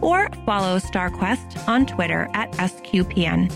or 0.00 0.28
follow 0.44 0.78
StarQuest 0.78 1.68
on 1.68 1.86
Twitter 1.86 2.28
at 2.34 2.50
SQPN. 2.52 3.52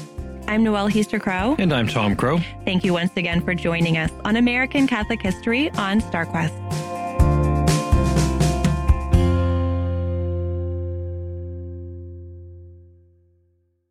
I'm 0.48 0.62
Noelle 0.62 0.88
Heaster 0.88 1.18
Crowe. 1.18 1.56
And 1.58 1.72
I'm 1.72 1.86
Tom 1.86 2.16
Crowe. 2.16 2.40
Thank 2.64 2.84
you 2.84 2.92
once 2.92 3.12
again 3.16 3.40
for 3.40 3.54
joining 3.54 3.96
us 3.96 4.10
on 4.24 4.36
American 4.36 4.86
Catholic 4.86 5.22
History 5.22 5.70
on 5.72 6.00
StarQuest. 6.00 6.91